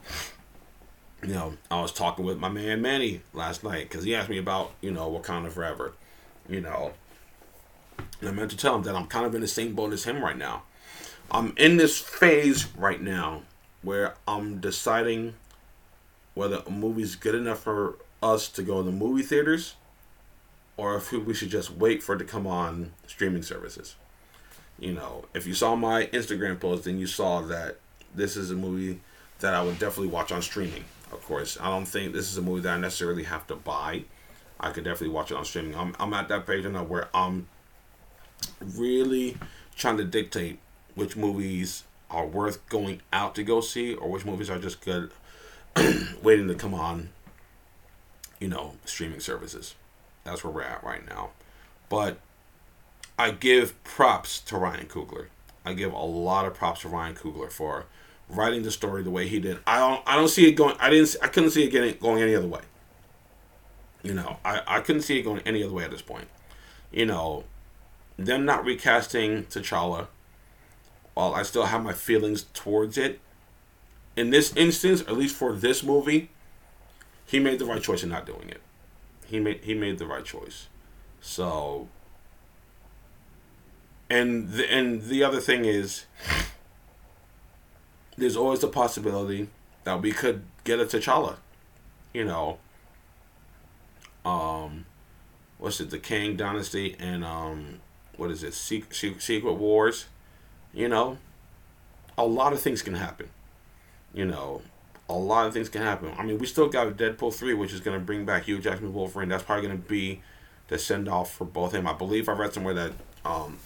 [1.22, 4.38] you know, I was talking with my man Manny last night because he asked me
[4.38, 5.92] about you know Wakanda Forever.
[6.48, 6.92] You know,
[8.20, 10.04] and I meant to tell him that I'm kind of in the same boat as
[10.04, 10.62] him right now.
[11.30, 13.42] I'm in this phase right now
[13.82, 15.34] where I'm deciding
[16.34, 19.74] whether a movie's good enough for us to go to the movie theaters
[20.80, 23.96] or if we should just wait for it to come on streaming services.
[24.78, 27.76] You know, if you saw my Instagram post, then you saw that
[28.14, 28.98] this is a movie
[29.40, 30.84] that I would definitely watch on streaming.
[31.12, 34.04] Of course, I don't think this is a movie that I necessarily have to buy.
[34.58, 35.74] I could definitely watch it on streaming.
[35.74, 37.46] I'm, I'm at that page now where I'm
[38.74, 39.36] really
[39.76, 40.60] trying to dictate
[40.94, 45.10] which movies are worth going out to go see or which movies are just good
[46.22, 47.10] waiting to come on,
[48.38, 49.74] you know, streaming services.
[50.24, 51.30] That's where we're at right now.
[51.88, 52.18] But
[53.18, 55.26] I give props to Ryan Coogler.
[55.64, 57.86] I give a lot of props to Ryan Coogler for
[58.28, 59.58] writing the story the way he did.
[59.66, 62.22] I don't I don't see it going I didn't I couldn't see it getting going
[62.22, 62.62] any other way.
[64.02, 66.28] You know, I, I couldn't see it going any other way at this point.
[66.90, 67.44] You know,
[68.16, 70.06] them not recasting T'Challa,
[71.14, 73.20] while I still have my feelings towards it,
[74.16, 76.30] in this instance, at least for this movie,
[77.26, 78.62] he made the right choice in not doing it.
[79.30, 80.66] He made he made the right choice.
[81.20, 81.86] So
[84.10, 86.06] and the, and the other thing is
[88.18, 89.48] there's always the possibility
[89.84, 91.36] that we could get a T'Challa.
[92.12, 92.58] You know,
[94.24, 94.84] um
[95.58, 97.78] what's it, the Kang Dynasty and um
[98.16, 100.06] what is it, Secret, Secret Wars,
[100.74, 101.18] you know,
[102.18, 103.28] a lot of things can happen.
[104.12, 104.62] You know,
[105.10, 106.12] a lot of things can happen.
[106.16, 108.94] I mean, we still got Deadpool 3, which is going to bring back Hugh Jackman
[108.94, 109.28] Wolverine.
[109.28, 110.22] That's probably going to be
[110.68, 111.86] the send off for both him.
[111.86, 112.92] I believe I read somewhere that
[113.24, 113.58] um,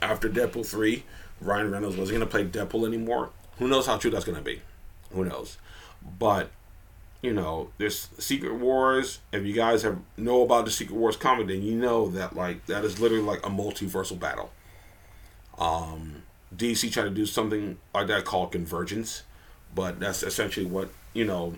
[0.00, 1.04] after Deadpool 3,
[1.40, 3.30] Ryan Reynolds wasn't going to play Deadpool anymore.
[3.58, 4.62] Who knows how true that's going to be?
[5.12, 5.58] Who knows?
[6.18, 6.50] But,
[7.20, 9.20] you know, there's Secret Wars.
[9.32, 12.64] If you guys have know about the Secret Wars comic, then you know that, like,
[12.66, 14.50] that is literally like a multiversal battle.
[15.58, 16.22] Um,
[16.56, 19.24] DC tried to do something like that called Convergence
[19.74, 21.54] but that's essentially what you know,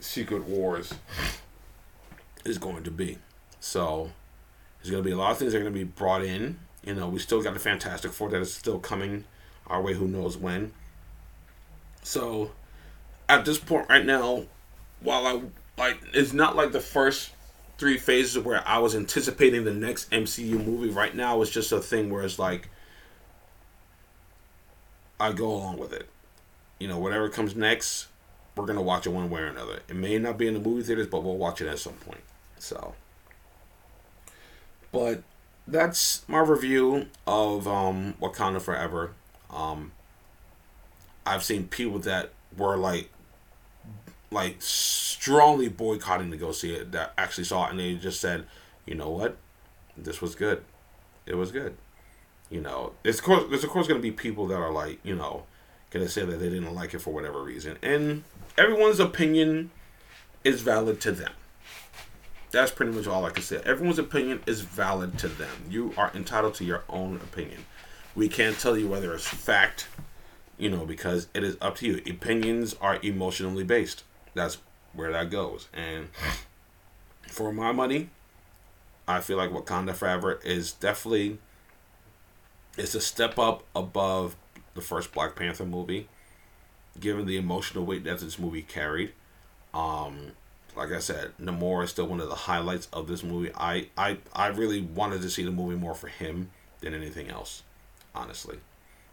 [0.00, 0.92] Secret Wars
[2.44, 3.18] is going to be.
[3.60, 4.10] So
[4.78, 6.58] there's going to be a lot of things that are going to be brought in.
[6.84, 9.24] You know, we still got the Fantastic Four that is still coming
[9.66, 9.94] our way.
[9.94, 10.72] Who knows when?
[12.02, 12.52] So
[13.28, 14.44] at this point right now,
[15.00, 15.42] while I
[15.78, 17.30] like, it's not like the first
[17.78, 20.90] three phases where I was anticipating the next MCU movie.
[20.90, 22.68] Right now, it's just a thing where it's like
[25.20, 26.08] I go along with it
[26.78, 28.06] you know, whatever comes next,
[28.56, 29.80] we're gonna watch it one way or another.
[29.88, 32.22] It may not be in the movie theaters, but we'll watch it at some point.
[32.58, 32.94] So,
[34.92, 35.22] but
[35.66, 39.12] that's my review of um, Wakanda Forever.
[39.50, 39.92] Um,
[41.26, 43.10] I've seen people that were like,
[44.30, 48.46] like strongly boycotting to go see it that actually saw it and they just said,
[48.86, 49.36] you know what,
[49.96, 50.62] this was good.
[51.26, 51.76] It was good.
[52.48, 55.16] You know, it's of course there's of course gonna be people that are like, you
[55.16, 55.44] know,
[55.96, 58.24] gonna say that they didn't like it for whatever reason, and
[58.56, 59.70] everyone's opinion
[60.44, 61.32] is valid to them.
[62.50, 63.60] That's pretty much all I can say.
[63.64, 65.50] Everyone's opinion is valid to them.
[65.68, 67.66] You are entitled to your own opinion.
[68.14, 69.88] We can't tell you whether it's fact,
[70.56, 72.02] you know, because it is up to you.
[72.10, 74.04] Opinions are emotionally based.
[74.34, 74.58] That's
[74.94, 75.68] where that goes.
[75.74, 76.08] And
[77.28, 78.08] for my money,
[79.06, 81.38] I feel like Wakanda Forever is definitely
[82.76, 84.36] it's a step up above
[84.76, 86.08] the first Black Panther movie,
[87.00, 89.12] given the emotional weight that this movie carried.
[89.74, 90.32] Um,
[90.76, 93.50] like I said, Namor is still one of the highlights of this movie.
[93.56, 96.50] I, I, I really wanted to see the movie more for him
[96.80, 97.62] than anything else,
[98.14, 98.58] honestly.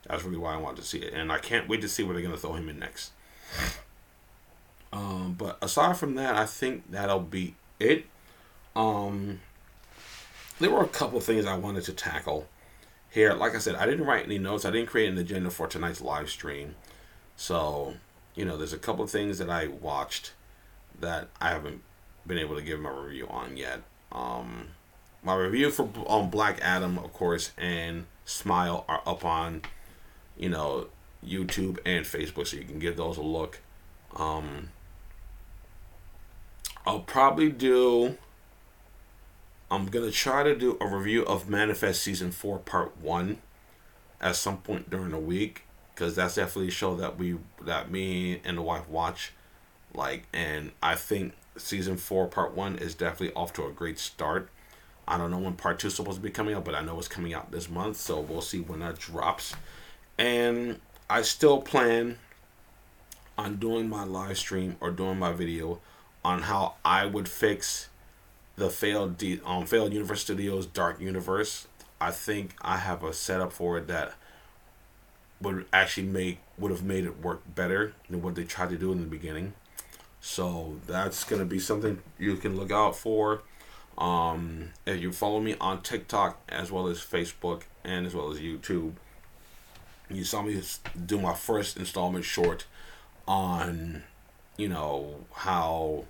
[0.05, 1.13] That's really why I wanted to see it.
[1.13, 3.11] And I can't wait to see where they're going to throw him in next.
[4.91, 8.05] Um, but aside from that, I think that'll be it.
[8.75, 9.39] Um,
[10.59, 12.47] there were a couple things I wanted to tackle
[13.13, 14.65] here, like I said, I didn't write any notes.
[14.65, 16.73] I didn't create an agenda for tonight's live stream.
[17.35, 17.93] So,
[18.33, 20.33] you know, there's a couple of things that I watched
[20.99, 21.83] that I haven't
[22.25, 23.81] been able to give my review on yet.
[24.11, 24.69] Um,
[25.21, 29.61] my review for um, Black Adam, of course, and Smile are up on,
[30.35, 30.87] you know,
[31.23, 33.59] YouTube and Facebook, so you can give those a look.
[34.15, 34.69] Um,
[36.83, 38.17] I'll probably do
[39.73, 43.37] I'm gonna try to do a review of Manifest season four, part one,
[44.21, 45.63] at some point during the week.
[45.93, 49.31] because that's definitely a show that we that me and the wife watch
[49.93, 54.49] like and i think season four part one is definitely off to a great start
[55.07, 56.97] i don't know when part two is supposed to be coming out but i know
[56.97, 59.55] it's coming out this month so we'll see when that drops
[60.17, 62.17] and i still plan
[63.37, 65.79] on doing my live stream or doing my video
[66.25, 67.89] on how i would fix
[68.55, 71.67] the failed D, um failed universe studios dark universe
[71.99, 74.13] i think i have a setup for it that
[75.43, 78.91] would actually make would have made it work better than what they tried to do
[78.91, 79.53] in the beginning.
[80.21, 83.41] So that's gonna be something you can look out for.
[83.97, 88.39] Um, if you follow me on TikTok as well as Facebook and as well as
[88.39, 88.93] YouTube,
[90.09, 90.61] you saw me
[91.05, 92.65] do my first installment short
[93.27, 94.03] on,
[94.57, 96.05] you know, how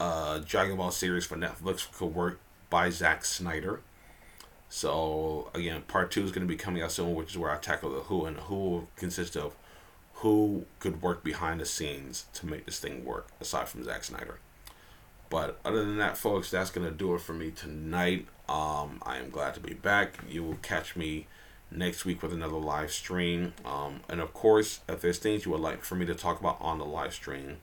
[0.00, 2.40] uh, Dragon Ball series for Netflix could work
[2.70, 3.80] by Zack Snyder.
[4.68, 7.56] So again, part two is going to be coming out soon, which is where I
[7.56, 9.54] tackle the who and who will consist of
[10.14, 14.40] who could work behind the scenes to make this thing work, aside from Zack Snyder.
[15.30, 18.26] But other than that, folks, that's gonna do it for me tonight.
[18.48, 20.18] Um, I am glad to be back.
[20.28, 21.26] You will catch me
[21.70, 23.52] next week with another live stream.
[23.64, 26.56] Um, and of course, if there's things you would like for me to talk about
[26.60, 27.58] on the live stream,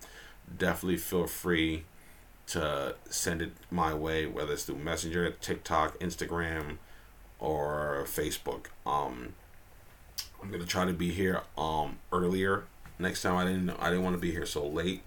[0.57, 1.85] definitely feel free
[2.47, 6.77] to send it my way, whether it's through Messenger, TikTok, Instagram,
[7.39, 8.67] or Facebook.
[8.85, 9.33] Um,
[10.41, 12.65] I'm gonna try to be here um earlier
[12.99, 13.35] next time.
[13.35, 15.01] I didn't I didn't want to be here so late,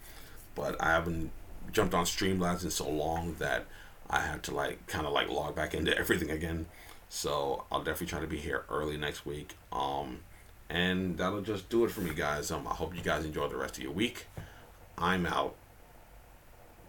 [0.54, 1.30] but I haven't
[1.72, 3.66] jumped on Streamlabs in so long that
[4.10, 6.66] I had to like kind of like log back into everything again.
[7.08, 9.56] So I'll definitely try to be here early next week.
[9.72, 10.20] Um,
[10.68, 12.50] and that'll just do it for me, guys.
[12.50, 14.26] Um, I hope you guys enjoy the rest of your week.
[14.98, 15.54] I'm out.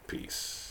[0.09, 0.68] Peace.